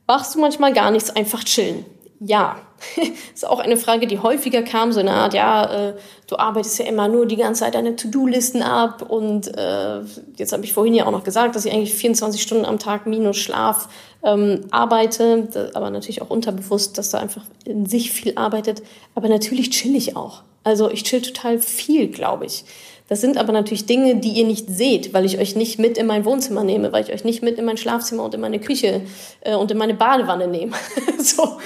Machst 0.06 0.34
du 0.34 0.40
manchmal 0.40 0.72
gar 0.72 0.90
nichts, 0.90 1.10
einfach 1.10 1.44
chillen? 1.44 1.84
Ja, 2.18 2.56
ist 3.34 3.46
auch 3.46 3.60
eine 3.60 3.76
Frage, 3.76 4.06
die 4.06 4.18
häufiger 4.18 4.62
kam, 4.62 4.92
so 4.92 5.00
eine 5.00 5.12
Art, 5.12 5.32
ja, 5.32 5.88
äh, 5.88 5.94
du 6.26 6.36
arbeitest 6.36 6.78
ja 6.78 6.84
immer 6.84 7.08
nur 7.08 7.26
die 7.26 7.36
ganze 7.36 7.60
Zeit 7.60 7.74
deine 7.74 7.96
To-Do-Listen 7.96 8.62
ab 8.62 9.02
und 9.08 9.48
äh, 9.56 10.00
jetzt 10.36 10.52
habe 10.52 10.64
ich 10.64 10.72
vorhin 10.72 10.94
ja 10.94 11.06
auch 11.06 11.12
noch 11.12 11.24
gesagt, 11.24 11.56
dass 11.56 11.64
ich 11.64 11.72
eigentlich 11.72 11.94
24 11.94 12.42
Stunden 12.42 12.66
am 12.66 12.78
Tag 12.78 13.06
minus 13.06 13.38
Schlaf 13.38 13.88
ähm, 14.22 14.66
arbeite, 14.70 15.70
aber 15.72 15.88
natürlich 15.90 16.20
auch 16.20 16.28
unterbewusst, 16.28 16.98
dass 16.98 17.08
da 17.08 17.18
einfach 17.18 17.44
in 17.64 17.86
sich 17.86 18.12
viel 18.12 18.36
arbeitet, 18.36 18.82
aber 19.14 19.28
natürlich 19.28 19.70
chill 19.70 19.96
ich 19.96 20.16
auch. 20.16 20.42
Also 20.62 20.90
ich 20.90 21.04
chill 21.04 21.22
total 21.22 21.58
viel, 21.58 22.08
glaube 22.08 22.44
ich. 22.44 22.64
Das 23.10 23.20
sind 23.20 23.38
aber 23.38 23.52
natürlich 23.52 23.86
Dinge, 23.86 24.16
die 24.20 24.30
ihr 24.30 24.46
nicht 24.46 24.70
seht, 24.70 25.12
weil 25.12 25.24
ich 25.24 25.40
euch 25.40 25.56
nicht 25.56 25.80
mit 25.80 25.98
in 25.98 26.06
mein 26.06 26.24
Wohnzimmer 26.24 26.62
nehme, 26.62 26.92
weil 26.92 27.02
ich 27.02 27.12
euch 27.12 27.24
nicht 27.24 27.42
mit 27.42 27.58
in 27.58 27.64
mein 27.64 27.76
Schlafzimmer 27.76 28.22
und 28.22 28.34
in 28.34 28.40
meine 28.40 28.60
Küche 28.60 29.02
äh, 29.40 29.56
und 29.56 29.68
in 29.72 29.78
meine 29.78 29.94
Badewanne 29.94 30.46
nehme. 30.46 30.74
so. 31.18 31.58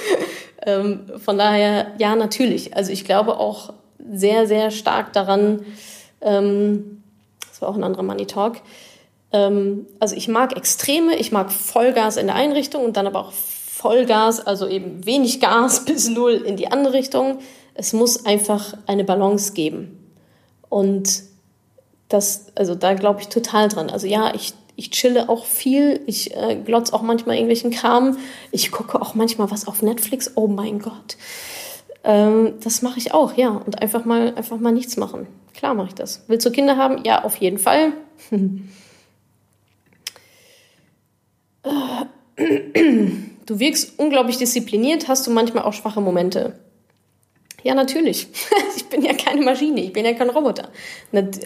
Ähm, 0.64 1.04
von 1.22 1.36
daher, 1.36 1.88
ja, 1.98 2.16
natürlich. 2.16 2.74
Also 2.74 2.92
ich 2.92 3.04
glaube 3.04 3.38
auch 3.38 3.74
sehr, 4.10 4.46
sehr 4.46 4.70
stark 4.70 5.12
daran, 5.12 5.66
ähm, 6.22 7.02
das 7.50 7.60
war 7.60 7.68
auch 7.68 7.76
ein 7.76 7.84
anderer 7.84 8.04
Money 8.04 8.24
Talk, 8.24 8.62
ähm, 9.30 9.84
also 10.00 10.16
ich 10.16 10.28
mag 10.28 10.56
Extreme, 10.56 11.14
ich 11.16 11.30
mag 11.30 11.52
Vollgas 11.52 12.16
in 12.16 12.28
der 12.28 12.36
einen 12.36 12.54
Richtung 12.54 12.86
und 12.86 12.96
dann 12.96 13.06
aber 13.06 13.20
auch 13.20 13.32
Vollgas, 13.32 14.40
also 14.40 14.66
eben 14.66 15.04
wenig 15.04 15.40
Gas 15.40 15.84
bis 15.84 16.08
null 16.08 16.42
in 16.46 16.56
die 16.56 16.72
andere 16.72 16.94
Richtung. 16.94 17.40
Es 17.74 17.92
muss 17.92 18.24
einfach 18.24 18.78
eine 18.86 19.04
Balance 19.04 19.52
geben. 19.52 19.98
Und 20.70 21.33
das, 22.08 22.46
also 22.54 22.74
da 22.74 22.94
glaube 22.94 23.20
ich 23.20 23.28
total 23.28 23.68
dran. 23.68 23.90
Also 23.90 24.06
ja, 24.06 24.34
ich, 24.34 24.54
Ich 24.76 24.90
chille 24.90 25.28
auch 25.28 25.44
viel. 25.44 26.00
Ich 26.06 26.36
äh, 26.36 26.56
glotz 26.56 26.92
auch 26.92 27.02
manchmal 27.02 27.36
irgendwelchen 27.36 27.70
Kram. 27.70 28.18
Ich 28.50 28.70
gucke 28.72 29.00
auch 29.00 29.14
manchmal 29.14 29.50
was 29.50 29.66
auf 29.68 29.82
Netflix. 29.82 30.32
Oh 30.34 30.48
mein 30.48 30.80
Gott. 30.80 31.16
Ähm, 32.02 32.54
das 32.62 32.82
mache 32.82 32.98
ich 32.98 33.14
auch, 33.14 33.36
ja. 33.36 33.50
Und 33.50 33.80
einfach 33.80 34.04
mal, 34.04 34.34
einfach 34.36 34.58
mal 34.58 34.72
nichts 34.72 34.96
machen. 34.96 35.26
Klar 35.54 35.74
mache 35.74 35.88
ich 35.88 35.94
das. 35.94 36.24
Willst 36.26 36.44
du 36.44 36.50
Kinder 36.50 36.76
haben? 36.76 37.04
Ja, 37.04 37.24
auf 37.24 37.36
jeden 37.36 37.58
Fall. 37.58 37.92
du 43.46 43.58
wirkst 43.58 43.98
unglaublich 43.98 44.36
diszipliniert. 44.38 45.08
Hast 45.08 45.26
du 45.26 45.30
manchmal 45.30 45.64
auch 45.64 45.72
schwache 45.72 46.00
Momente? 46.00 46.58
Ja, 47.62 47.74
natürlich. 47.74 48.28
ich 48.76 48.84
bin 48.86 49.02
ja 49.02 49.14
keine 49.14 49.42
Maschine, 49.42 49.80
ich 49.80 49.92
bin 49.92 50.04
ja 50.04 50.12
kein 50.12 50.28
Roboter. 50.28 50.68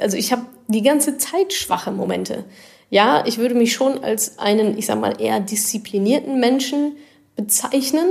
Also 0.01 0.17
ich 0.17 0.33
habe 0.33 0.43
die 0.69 0.83
ganze 0.83 1.19
Zeit 1.19 1.53
schwache 1.53 1.91
Momente. 1.91 2.45
Ja, 2.91 3.25
ich 3.27 3.39
würde 3.39 3.55
mich 3.55 3.73
schon 3.73 4.03
als 4.03 4.39
einen, 4.39 4.79
ich 4.79 4.87
sag 4.87 5.01
mal, 5.01 5.21
eher 5.21 5.41
disziplinierten 5.41 6.39
Menschen 6.41 6.97
bezeichnen, 7.37 8.07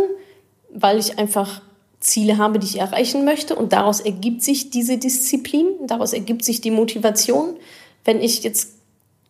weil 0.73 0.99
ich 0.99 1.17
einfach 1.17 1.61
Ziele 1.99 2.37
habe, 2.37 2.59
die 2.59 2.67
ich 2.67 2.79
erreichen 2.79 3.25
möchte 3.25 3.55
und 3.55 3.73
daraus 3.73 3.99
ergibt 3.99 4.43
sich 4.43 4.69
diese 4.69 4.97
Disziplin, 4.97 5.67
daraus 5.87 6.13
ergibt 6.13 6.43
sich 6.43 6.61
die 6.61 6.71
Motivation. 6.71 7.55
Wenn 8.05 8.21
ich 8.21 8.43
jetzt, 8.43 8.75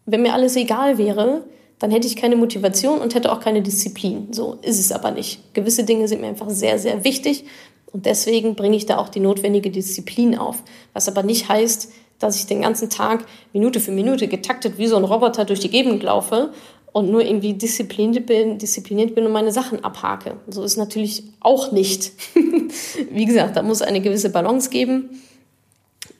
wenn 0.05 0.21
mir 0.21 0.33
alles 0.33 0.55
egal 0.55 0.97
wäre, 0.97 1.45
dann 1.79 1.91
hätte 1.91 2.07
ich 2.07 2.15
keine 2.15 2.35
Motivation 2.35 2.99
und 2.99 3.15
hätte 3.15 3.31
auch 3.31 3.39
keine 3.39 3.61
Disziplin. 3.61 4.27
So 4.31 4.57
ist 4.61 4.79
es 4.79 4.91
aber 4.91 5.11
nicht. 5.11 5.53
Gewisse 5.53 5.83
Dinge 5.83 6.07
sind 6.07 6.21
mir 6.21 6.27
einfach 6.27 6.49
sehr, 6.49 6.77
sehr 6.79 7.03
wichtig 7.03 7.45
und 7.91 8.05
deswegen 8.05 8.55
bringe 8.55 8.75
ich 8.75 8.85
da 8.85 8.97
auch 8.97 9.09
die 9.09 9.19
notwendige 9.19 9.71
Disziplin 9.71 10.37
auf. 10.37 10.61
Was 10.93 11.07
aber 11.07 11.23
nicht 11.23 11.47
heißt, 11.47 11.89
dass 12.19 12.37
ich 12.37 12.47
den 12.47 12.61
ganzen 12.61 12.89
Tag 12.89 13.25
Minute 13.53 13.79
für 13.79 13.91
Minute 13.91 14.27
getaktet 14.27 14.77
wie 14.77 14.87
so 14.87 14.95
ein 14.95 15.03
Roboter 15.03 15.45
durch 15.45 15.59
die 15.59 15.69
Gegend 15.69 16.03
laufe 16.03 16.51
und 16.91 17.11
nur 17.11 17.23
irgendwie 17.23 17.53
diszipliniert 17.53 18.25
bin, 18.25 18.57
diszipliniert 18.57 19.13
bin 19.13 19.25
und 19.25 19.31
meine 19.31 19.51
Sachen 19.51 19.83
abhake. 19.83 20.37
So 20.47 20.63
ist 20.63 20.77
natürlich 20.77 21.23
auch 21.39 21.71
nicht. 21.71 22.11
wie 23.11 23.25
gesagt, 23.25 23.55
da 23.55 23.61
muss 23.61 23.81
eine 23.81 24.01
gewisse 24.01 24.31
Balance 24.31 24.69
geben. 24.69 25.21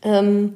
Ähm, 0.03 0.53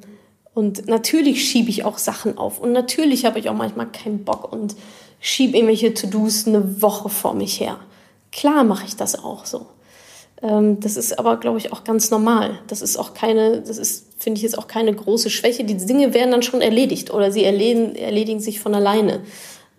und 0.54 0.88
natürlich 0.88 1.50
schiebe 1.50 1.70
ich 1.70 1.86
auch 1.86 1.98
Sachen 1.98 2.38
auf. 2.38 2.60
Und 2.60 2.72
natürlich 2.72 3.26
habe 3.26 3.40
ich 3.40 3.50
auch 3.50 3.56
manchmal 3.56 3.88
keinen 3.88 4.24
Bock 4.24 4.52
und 4.52 4.76
schiebe 5.20 5.58
irgendwelche 5.58 5.94
To-Dos 5.94 6.48
eine 6.48 6.82
Woche 6.82 7.10
vor 7.10 7.34
mich 7.34 7.60
her. 7.60 7.80
Klar 8.32 8.64
mache 8.64 8.86
ich 8.86 8.96
das 8.96 9.24
auch 9.24 9.46
so. 9.46 9.66
Ähm, 10.44 10.80
das 10.80 10.98
ist 10.98 11.18
aber, 11.18 11.38
glaube 11.38 11.58
ich, 11.58 11.72
auch 11.72 11.84
ganz 11.84 12.12
normal. 12.12 12.60
Das 12.68 12.82
ist 12.82 12.98
auch 12.98 13.14
keine, 13.14 13.62
das 13.62 13.78
ist, 13.78 14.08
finde 14.22 14.38
ich, 14.38 14.44
jetzt 14.44 14.58
auch 14.58 14.68
keine 14.68 14.94
große 14.94 15.30
Schwäche. 15.30 15.64
Die 15.64 15.78
Dinge 15.78 16.14
werden 16.14 16.32
dann 16.32 16.44
schon 16.44 16.62
erledigt 16.62 17.14
oder 17.14 17.32
sie 17.32 17.44
erledigen, 17.44 17.96
erledigen 17.96 18.40
sich 18.40 18.60
von 18.60 18.74
alleine. 18.74 19.22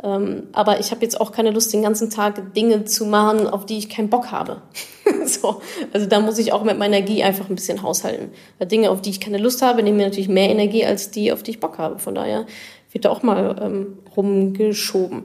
Ähm, 0.02 0.48
aber 0.52 0.80
ich 0.80 0.90
habe 0.90 1.02
jetzt 1.02 1.20
auch 1.20 1.30
keine 1.30 1.50
Lust, 1.50 1.72
den 1.72 1.82
ganzen 1.82 2.10
Tag 2.10 2.54
Dinge 2.54 2.84
zu 2.84 3.06
machen, 3.06 3.46
auf 3.46 3.66
die 3.66 3.78
ich 3.78 3.88
keinen 3.88 4.10
Bock 4.10 4.32
habe. 4.32 4.62
so. 5.26 5.60
Also 5.92 6.06
da 6.06 6.20
muss 6.20 6.38
ich 6.38 6.52
auch 6.52 6.64
mit 6.64 6.78
meiner 6.78 6.96
Energie 6.96 7.22
einfach 7.22 7.48
ein 7.48 7.54
bisschen 7.54 7.82
haushalten. 7.82 8.30
Weil 8.58 8.68
Dinge, 8.68 8.90
auf 8.90 9.00
die 9.00 9.10
ich 9.10 9.20
keine 9.20 9.38
Lust 9.38 9.62
habe, 9.62 9.82
nehmen 9.82 9.96
mir 9.96 10.06
natürlich 10.06 10.28
mehr 10.28 10.50
Energie 10.50 10.84
als 10.84 11.10
die, 11.10 11.32
auf 11.32 11.42
die 11.42 11.52
ich 11.52 11.60
Bock 11.60 11.78
habe. 11.78 11.98
Von 11.98 12.14
daher 12.14 12.46
wird 12.90 13.04
da 13.04 13.10
auch 13.10 13.22
mal 13.22 13.56
ähm, 13.62 13.98
rumgeschoben. 14.16 15.24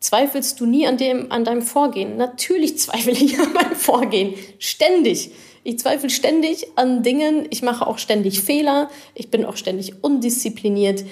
Zweifelst 0.00 0.58
du 0.60 0.66
nie 0.66 0.86
an, 0.86 0.96
dem, 0.96 1.30
an 1.30 1.44
deinem 1.44 1.60
Vorgehen? 1.60 2.16
Natürlich 2.16 2.78
zweifle 2.78 3.12
ich 3.12 3.38
an 3.38 3.52
meinem 3.52 3.69
Vorgehen. 3.80 4.34
Ständig. 4.58 5.30
Ich 5.64 5.78
zweifle 5.78 6.10
ständig 6.10 6.66
an 6.76 7.02
Dingen. 7.02 7.46
Ich 7.50 7.62
mache 7.62 7.86
auch 7.86 7.98
ständig 7.98 8.40
Fehler. 8.40 8.88
Ich 9.14 9.30
bin 9.30 9.44
auch 9.44 9.56
ständig 9.56 10.02
undiszipliniert. 10.02 11.04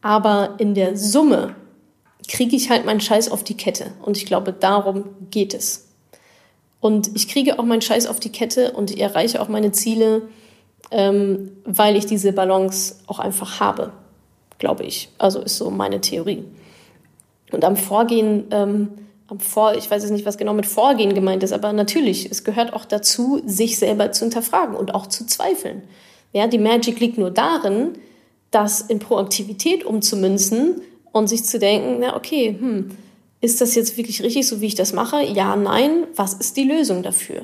Aber 0.00 0.56
in 0.58 0.74
der 0.74 0.96
Summe 0.96 1.54
kriege 2.28 2.56
ich 2.56 2.70
halt 2.70 2.84
meinen 2.84 3.00
Scheiß 3.00 3.30
auf 3.30 3.44
die 3.44 3.56
Kette. 3.56 3.92
Und 4.02 4.16
ich 4.16 4.26
glaube, 4.26 4.52
darum 4.52 5.04
geht 5.30 5.54
es. 5.54 5.88
Und 6.80 7.10
ich 7.14 7.28
kriege 7.28 7.58
auch 7.58 7.64
meinen 7.64 7.82
Scheiß 7.82 8.06
auf 8.06 8.18
die 8.18 8.32
Kette 8.32 8.72
und 8.72 8.90
ich 8.90 9.00
erreiche 9.00 9.40
auch 9.40 9.48
meine 9.48 9.70
Ziele, 9.70 10.22
ähm, 10.90 11.52
weil 11.64 11.96
ich 11.96 12.06
diese 12.06 12.32
Balance 12.32 12.96
auch 13.06 13.20
einfach 13.20 13.60
habe, 13.60 13.92
glaube 14.58 14.82
ich. 14.82 15.08
Also 15.16 15.40
ist 15.40 15.58
so 15.58 15.70
meine 15.70 16.00
Theorie. 16.00 16.44
Und 17.52 17.64
am 17.64 17.76
Vorgehen, 17.76 18.46
ähm, 18.50 18.88
Vor, 19.38 19.74
ich 19.74 19.90
weiß 19.90 20.02
jetzt 20.02 20.12
nicht, 20.12 20.26
was 20.26 20.38
genau 20.38 20.54
mit 20.54 20.66
Vorgehen 20.66 21.14
gemeint 21.14 21.42
ist, 21.42 21.52
aber 21.52 21.72
natürlich, 21.72 22.30
es 22.30 22.44
gehört 22.44 22.72
auch 22.72 22.84
dazu, 22.84 23.40
sich 23.46 23.78
selber 23.78 24.12
zu 24.12 24.24
hinterfragen 24.24 24.74
und 24.74 24.94
auch 24.94 25.06
zu 25.06 25.26
zweifeln. 25.26 25.82
Ja, 26.32 26.46
die 26.46 26.58
Magic 26.58 27.00
liegt 27.00 27.18
nur 27.18 27.30
darin, 27.30 27.92
das 28.50 28.80
in 28.80 28.98
Proaktivität 28.98 29.84
umzumünzen 29.84 30.82
und 31.12 31.28
sich 31.28 31.44
zu 31.44 31.58
denken, 31.58 31.98
na 32.00 32.16
okay, 32.16 32.56
hm, 32.58 32.90
ist 33.40 33.60
das 33.60 33.74
jetzt 33.74 33.96
wirklich 33.96 34.22
richtig, 34.22 34.46
so 34.46 34.60
wie 34.60 34.66
ich 34.66 34.74
das 34.74 34.92
mache? 34.92 35.22
Ja, 35.22 35.56
nein, 35.56 36.06
was 36.14 36.34
ist 36.34 36.56
die 36.56 36.64
Lösung 36.64 37.02
dafür? 37.02 37.42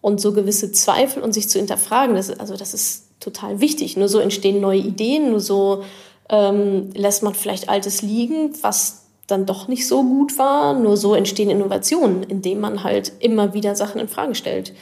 Und 0.00 0.20
so 0.20 0.32
gewisse 0.32 0.72
Zweifel 0.72 1.22
und 1.22 1.32
sich 1.32 1.48
zu 1.48 1.58
hinterfragen, 1.58 2.16
das, 2.16 2.30
also 2.30 2.56
das 2.56 2.74
ist 2.74 3.04
total 3.18 3.60
wichtig. 3.60 3.96
Nur 3.96 4.08
so 4.08 4.18
entstehen 4.18 4.60
neue 4.60 4.80
Ideen, 4.80 5.30
nur 5.30 5.40
so 5.40 5.84
ähm, 6.28 6.90
lässt 6.94 7.22
man 7.22 7.34
vielleicht 7.34 7.68
Altes 7.68 8.02
liegen, 8.02 8.52
was 8.62 9.01
dann 9.26 9.46
doch 9.46 9.68
nicht 9.68 9.86
so 9.86 10.02
gut 10.02 10.38
war. 10.38 10.74
Nur 10.74 10.96
so 10.96 11.14
entstehen 11.14 11.50
Innovationen, 11.50 12.22
indem 12.22 12.60
man 12.60 12.84
halt 12.84 13.12
immer 13.20 13.54
wieder 13.54 13.74
Sachen 13.74 14.00
in 14.00 14.08
Frage 14.08 14.34
stellt. 14.34 14.72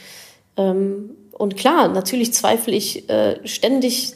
Ähm, 0.57 1.11
und 1.31 1.57
klar, 1.57 1.87
natürlich 1.87 2.33
zweifle 2.33 2.75
ich 2.75 3.09
äh, 3.09 3.45
ständig, 3.47 4.13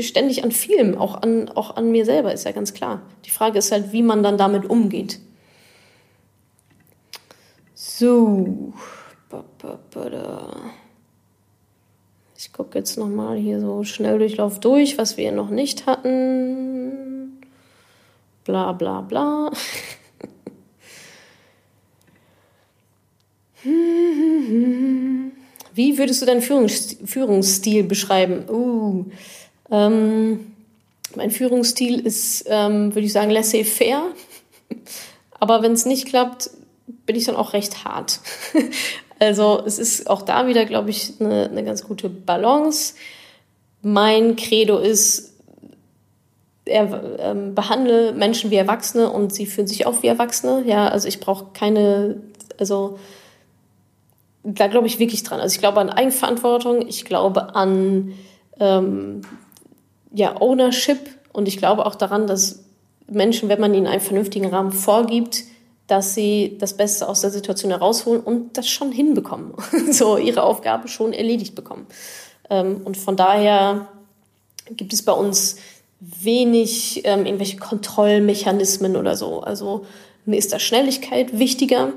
ständig 0.00 0.44
an 0.44 0.52
vielem, 0.52 0.96
auch 0.96 1.20
an, 1.20 1.48
auch 1.50 1.76
an 1.76 1.90
mir 1.90 2.04
selber, 2.04 2.32
ist 2.32 2.44
ja 2.44 2.52
ganz 2.52 2.72
klar. 2.74 3.02
Die 3.24 3.30
Frage 3.30 3.58
ist 3.58 3.72
halt, 3.72 3.92
wie 3.92 4.02
man 4.02 4.22
dann 4.22 4.38
damit 4.38 4.68
umgeht. 4.68 5.20
So. 7.74 8.72
Ich 12.36 12.52
gucke 12.52 12.78
jetzt 12.78 12.96
nochmal 12.98 13.36
hier 13.36 13.60
so 13.60 13.82
Schnelldurchlauf 13.84 14.60
durch, 14.60 14.96
was 14.96 15.16
wir 15.16 15.32
noch 15.32 15.50
nicht 15.50 15.86
hatten 15.86 17.23
bla 18.44 18.72
bla 18.72 19.00
bla. 19.00 19.50
Wie 25.74 25.98
würdest 25.98 26.22
du 26.22 26.26
deinen 26.26 26.42
Führungsstil 26.42 27.84
beschreiben? 27.84 28.48
Uh, 28.48 29.06
ähm, 29.70 30.52
mein 31.16 31.30
Führungsstil 31.30 32.00
ist, 32.00 32.44
ähm, 32.48 32.94
würde 32.94 33.06
ich 33.06 33.12
sagen, 33.12 33.30
laissez-faire. 33.30 34.12
Aber 35.40 35.62
wenn 35.62 35.72
es 35.72 35.86
nicht 35.86 36.06
klappt, 36.06 36.50
bin 37.06 37.16
ich 37.16 37.24
dann 37.24 37.36
auch 37.36 37.52
recht 37.52 37.84
hart. 37.84 38.20
also 39.18 39.62
es 39.64 39.78
ist 39.78 40.08
auch 40.08 40.22
da 40.22 40.46
wieder, 40.46 40.64
glaube 40.64 40.90
ich, 40.90 41.14
eine, 41.20 41.48
eine 41.50 41.64
ganz 41.64 41.84
gute 41.84 42.08
Balance. 42.08 42.94
Mein 43.82 44.36
Credo 44.36 44.78
ist, 44.78 45.33
er, 46.66 47.18
ähm, 47.18 47.54
behandle 47.54 48.12
Menschen 48.12 48.50
wie 48.50 48.56
Erwachsene 48.56 49.10
und 49.10 49.34
sie 49.34 49.46
fühlen 49.46 49.66
sich 49.66 49.86
auch 49.86 50.02
wie 50.02 50.06
Erwachsene. 50.06 50.64
Ja, 50.66 50.88
also 50.88 51.08
ich 51.08 51.20
brauche 51.20 51.46
keine, 51.52 52.22
also 52.58 52.98
da 54.42 54.66
glaube 54.66 54.86
ich 54.86 54.98
wirklich 54.98 55.22
dran. 55.22 55.40
Also 55.40 55.54
ich 55.54 55.60
glaube 55.60 55.80
an 55.80 55.90
Eigenverantwortung, 55.90 56.86
ich 56.86 57.04
glaube 57.04 57.54
an 57.54 58.12
ähm, 58.60 59.22
ja, 60.12 60.40
Ownership 60.40 60.98
und 61.32 61.48
ich 61.48 61.56
glaube 61.58 61.84
auch 61.86 61.94
daran, 61.94 62.26
dass 62.26 62.64
Menschen, 63.06 63.48
wenn 63.48 63.60
man 63.60 63.74
ihnen 63.74 63.86
einen 63.86 64.00
vernünftigen 64.00 64.46
Rahmen 64.46 64.72
vorgibt, 64.72 65.44
dass 65.86 66.14
sie 66.14 66.56
das 66.58 66.76
Beste 66.76 67.08
aus 67.08 67.20
der 67.20 67.30
Situation 67.30 67.70
herausholen 67.70 68.22
und 68.22 68.56
das 68.56 68.68
schon 68.68 68.90
hinbekommen. 68.90 69.52
so 69.90 70.16
ihre 70.16 70.42
Aufgabe 70.42 70.88
schon 70.88 71.12
erledigt 71.12 71.54
bekommen. 71.54 71.86
Ähm, 72.48 72.80
und 72.84 72.96
von 72.96 73.16
daher 73.16 73.88
gibt 74.70 74.92
es 74.94 75.04
bei 75.04 75.12
uns 75.12 75.56
wenig 76.00 77.02
ähm, 77.04 77.26
irgendwelche 77.26 77.56
Kontrollmechanismen 77.56 78.96
oder 78.96 79.16
so. 79.16 79.40
Also 79.40 79.84
mir 80.24 80.36
ist 80.36 80.52
da 80.52 80.58
Schnelligkeit 80.58 81.38
wichtiger. 81.38 81.92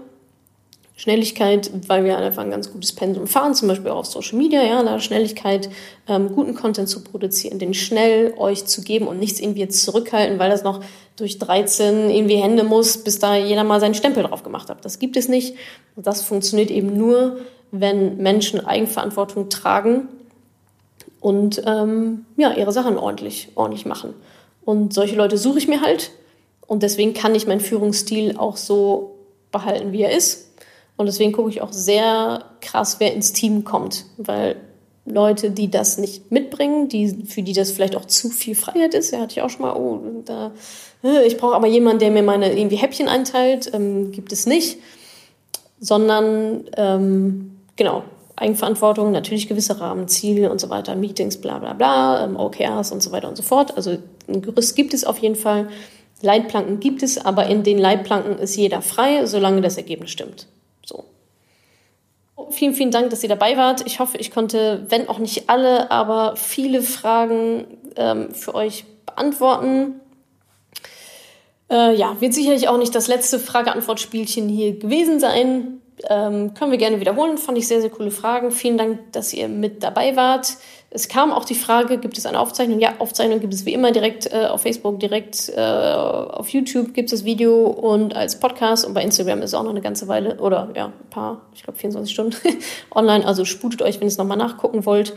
Schnelligkeit, 0.99 1.69
weil 1.87 2.03
wir 2.05 2.17
einfach 2.17 2.41
ein 2.41 2.49
ganz 2.49 2.71
gutes 2.71 2.91
Pensum 2.93 3.27
fahren, 3.27 3.53
zum 3.53 3.67
Beispiel 3.67 3.91
auch 3.91 3.99
auf 3.99 4.07
Social 4.07 4.35
Media, 4.35 4.63
ja, 4.63 4.81
da 4.81 4.99
Schnelligkeit, 4.99 5.69
ähm, 6.07 6.33
guten 6.33 6.55
Content 6.55 6.89
zu 6.89 7.03
produzieren, 7.03 7.59
den 7.59 7.75
schnell 7.75 8.33
euch 8.35 8.65
zu 8.65 8.81
geben 8.81 9.07
und 9.07 9.19
nichts 9.19 9.39
irgendwie 9.39 9.59
jetzt 9.59 9.83
zurückhalten, 9.83 10.39
weil 10.39 10.49
das 10.49 10.63
noch 10.63 10.83
durch 11.15 11.37
13 11.37 12.09
irgendwie 12.09 12.37
Hände 12.37 12.63
muss, 12.63 13.03
bis 13.03 13.19
da 13.19 13.35
jeder 13.35 13.63
mal 13.63 13.79
seinen 13.79 13.93
Stempel 13.93 14.23
drauf 14.23 14.41
gemacht 14.41 14.71
hat. 14.71 14.83
Das 14.85 14.97
gibt 14.97 15.17
es 15.17 15.27
nicht. 15.27 15.55
Und 15.95 16.07
das 16.07 16.23
funktioniert 16.23 16.71
eben 16.71 16.97
nur, 16.97 17.37
wenn 17.71 18.17
Menschen 18.17 18.65
Eigenverantwortung 18.65 19.49
tragen 19.49 20.07
und 21.19 21.61
ähm, 21.65 22.25
ja, 22.35 22.53
ihre 22.53 22.71
Sachen 22.71 22.97
ordentlich, 22.97 23.49
ordentlich 23.55 23.85
machen. 23.85 24.13
Und 24.63 24.93
solche 24.93 25.15
Leute 25.15 25.37
suche 25.37 25.59
ich 25.59 25.67
mir 25.67 25.81
halt. 25.81 26.11
Und 26.67 26.83
deswegen 26.83 27.13
kann 27.13 27.33
ich 27.35 27.47
meinen 27.47 27.61
Führungsstil 27.61 28.35
auch 28.37 28.57
so 28.57 29.15
behalten, 29.51 29.93
wie 29.93 30.01
er 30.01 30.15
ist. 30.15 30.51
Und 30.97 31.05
deswegen 31.05 31.31
gucke 31.31 31.49
ich 31.49 31.61
auch 31.61 31.71
sehr 31.71 32.43
krass, 32.59 32.97
wer 32.99 33.13
ins 33.13 33.31
Team 33.31 33.63
kommt. 33.63 34.05
Weil 34.17 34.57
Leute, 35.05 35.51
die 35.51 35.71
das 35.71 35.97
nicht 35.97 36.31
mitbringen, 36.31 36.89
die, 36.89 37.25
für 37.25 37.41
die 37.41 37.53
das 37.53 37.71
vielleicht 37.71 37.95
auch 37.95 38.05
zu 38.05 38.29
viel 38.29 38.55
Freiheit 38.55 38.93
ist, 38.93 39.11
ja, 39.11 39.19
hatte 39.21 39.33
ich 39.33 39.41
auch 39.41 39.49
schon 39.49 39.61
mal, 39.61 39.75
oh, 39.75 40.01
da 40.25 40.51
ich 41.25 41.37
brauche 41.37 41.55
aber 41.55 41.67
jemanden, 41.67 41.99
der 41.99 42.11
mir 42.11 42.23
meine 42.23 42.57
irgendwie 42.57 42.75
Häppchen 42.75 43.07
einteilt, 43.07 43.71
ähm, 43.73 44.11
gibt 44.11 44.31
es 44.31 44.47
nicht, 44.47 44.79
sondern 45.79 46.65
ähm, 46.75 47.57
genau, 47.75 48.03
Eigenverantwortung, 48.37 49.11
natürlich 49.11 49.47
gewisse 49.47 49.81
Rahmenziele 49.81 50.51
und 50.51 50.61
so 50.61 50.69
weiter, 50.69 50.95
Meetings, 50.95 51.37
bla 51.37 51.57
bla 51.57 51.73
bla, 51.73 52.23
ähm, 52.23 52.37
OKRs 52.37 52.91
und 52.91 53.01
so 53.01 53.11
weiter 53.11 53.27
und 53.27 53.35
so 53.35 53.43
fort. 53.43 53.75
Also 53.75 53.97
ein 54.27 54.41
Gerüst 54.41 54.75
gibt 54.75 54.93
es 54.93 55.03
auf 55.03 55.17
jeden 55.17 55.35
Fall. 55.35 55.67
Leitplanken 56.21 56.79
gibt 56.79 57.03
es, 57.03 57.23
aber 57.23 57.47
in 57.47 57.63
den 57.63 57.79
Leitplanken 57.79 58.37
ist 58.37 58.55
jeder 58.55 58.81
frei, 58.81 59.25
solange 59.25 59.61
das 59.61 59.77
Ergebnis 59.77 60.11
stimmt. 60.11 60.47
So. 60.85 61.03
Vielen, 62.51 62.75
vielen 62.75 62.91
Dank, 62.91 63.09
dass 63.09 63.23
ihr 63.23 63.29
dabei 63.29 63.57
wart. 63.57 63.85
Ich 63.87 63.99
hoffe, 63.99 64.17
ich 64.17 64.29
konnte, 64.29 64.85
wenn 64.89 65.09
auch 65.09 65.19
nicht 65.19 65.49
alle, 65.49 65.89
aber 65.89 66.35
viele 66.35 66.83
Fragen 66.83 67.65
ähm, 67.95 68.33
für 68.33 68.53
euch 68.53 68.85
beantworten. 69.05 69.99
Äh, 71.71 71.95
ja, 71.95 72.15
wird 72.19 72.35
sicherlich 72.35 72.67
auch 72.67 72.77
nicht 72.77 72.93
das 72.93 73.07
letzte 73.07 73.39
Frage-Antwort-Spielchen 73.39 74.47
hier 74.47 74.77
gewesen 74.77 75.19
sein. 75.19 75.81
Ähm, 76.09 76.53
können 76.53 76.71
wir 76.71 76.77
gerne 76.77 76.99
wiederholen. 76.99 77.37
Fand 77.37 77.57
ich 77.57 77.67
sehr, 77.67 77.81
sehr 77.81 77.89
coole 77.89 78.11
Fragen. 78.11 78.51
Vielen 78.51 78.77
Dank, 78.77 79.11
dass 79.13 79.33
ihr 79.33 79.47
mit 79.47 79.81
dabei 79.81 80.15
wart. 80.15 80.57
Es 80.89 81.07
kam 81.07 81.31
auch 81.31 81.43
die 81.43 81.55
Frage, 81.55 81.97
gibt 81.97 82.17
es 82.17 82.25
eine 82.25 82.39
Aufzeichnung? 82.39 82.79
Ja, 82.79 82.93
Aufzeichnung 82.99 83.39
gibt 83.39 83.53
es 83.53 83.65
wie 83.65 83.73
immer 83.73 83.91
direkt 83.91 84.31
äh, 84.31 84.45
auf 84.45 84.61
Facebook, 84.61 84.99
direkt 84.99 85.49
äh, 85.49 85.59
auf 85.59 86.49
YouTube 86.49 86.93
gibt 86.93 87.11
es 87.11 87.19
das 87.19 87.25
Video 87.25 87.65
und 87.65 88.15
als 88.15 88.39
Podcast 88.39 88.85
und 88.85 88.93
bei 88.93 89.01
Instagram 89.01 89.39
ist 89.39 89.49
es 89.49 89.53
auch 89.53 89.63
noch 89.63 89.71
eine 89.71 89.81
ganze 89.81 90.07
Weile 90.07 90.39
oder 90.39 90.69
ja, 90.75 90.85
ein 90.85 91.09
paar, 91.09 91.41
ich 91.53 91.63
glaube 91.63 91.79
24 91.79 92.13
Stunden 92.13 92.37
online. 92.95 93.25
Also 93.25 93.43
sputet 93.43 93.81
euch, 93.81 93.95
wenn 93.95 94.07
ihr 94.07 94.11
es 94.11 94.17
nochmal 94.17 94.37
nachgucken 94.37 94.85
wollt. 94.85 95.13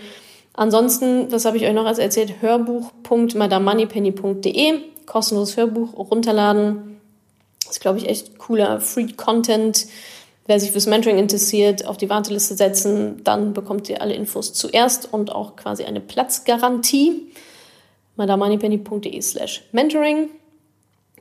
Ansonsten, 0.55 1.31
was 1.31 1.45
habe 1.45 1.57
ich 1.57 1.64
euch 1.64 1.72
noch 1.72 1.87
als 1.87 1.99
erzählt? 1.99 2.35
Hörbuch.madamoneypenny.de 2.41 4.81
kostenloses 5.07 5.57
Hörbuch 5.57 5.97
runterladen. 5.97 7.01
Das 7.64 7.76
ist, 7.76 7.81
glaube 7.81 7.99
ich, 7.99 8.09
echt 8.09 8.39
cooler 8.39 8.81
Free 8.81 9.12
Content 9.16 9.87
Wer 10.51 10.59
sich 10.59 10.73
fürs 10.73 10.87
Mentoring 10.87 11.17
interessiert, 11.17 11.87
auf 11.87 11.97
die 11.97 12.11
Warteliste 12.11 12.57
setzen, 12.57 13.23
dann 13.23 13.53
bekommt 13.53 13.89
ihr 13.89 14.03
alle 14.03 14.15
Infos 14.15 14.53
zuerst 14.53 15.13
und 15.13 15.31
auch 15.31 15.55
quasi 15.55 15.85
eine 15.85 16.01
Platzgarantie. 16.01 17.31
madamoneypenny.de 18.17 19.23
slash 19.23 19.63
mentoring. 19.71 20.29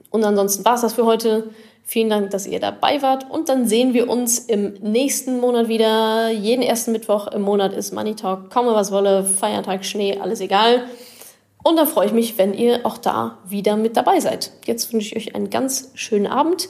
Und 0.10 0.24
ansonsten 0.24 0.66
war 0.66 0.74
es 0.74 0.82
das 0.82 0.94
für 0.96 1.06
heute. 1.06 1.52
Vielen 1.84 2.10
Dank, 2.10 2.32
dass 2.32 2.48
ihr 2.48 2.60
dabei 2.60 3.04
wart. 3.04 3.30
Und 3.30 3.50
dann 3.50 3.68
sehen 3.68 3.94
wir 3.94 4.10
uns 4.10 4.40
im 4.40 4.74
nächsten 4.82 5.40
Monat 5.40 5.68
wieder. 5.68 6.32
Jeden 6.32 6.64
ersten 6.64 6.92
Mittwoch 6.92 7.28
im 7.28 7.44
Monat 7.44 7.72
ist 7.72 7.94
Money 7.94 8.16
Talk. 8.16 8.50
Komme 8.50 8.74
was 8.74 8.92
wolle, 8.92 9.24
Feiertag, 9.24 9.86
Schnee, 9.86 10.18
alles 10.18 10.42
egal. 10.42 10.86
Und 11.62 11.76
dann 11.76 11.86
freue 11.86 12.08
ich 12.08 12.14
mich, 12.14 12.40
wenn 12.40 12.56
ihr 12.56 12.84
auch 12.84 12.98
da 12.98 13.38
wieder 13.48 13.76
mit 13.76 13.96
dabei 13.96 14.22
seid. 14.22 14.54
Jetzt 14.66 14.92
wünsche 14.92 15.16
ich 15.16 15.28
euch 15.28 15.36
einen 15.36 15.52
ganz 15.52 15.92
schönen 15.94 16.26
Abend 16.26 16.70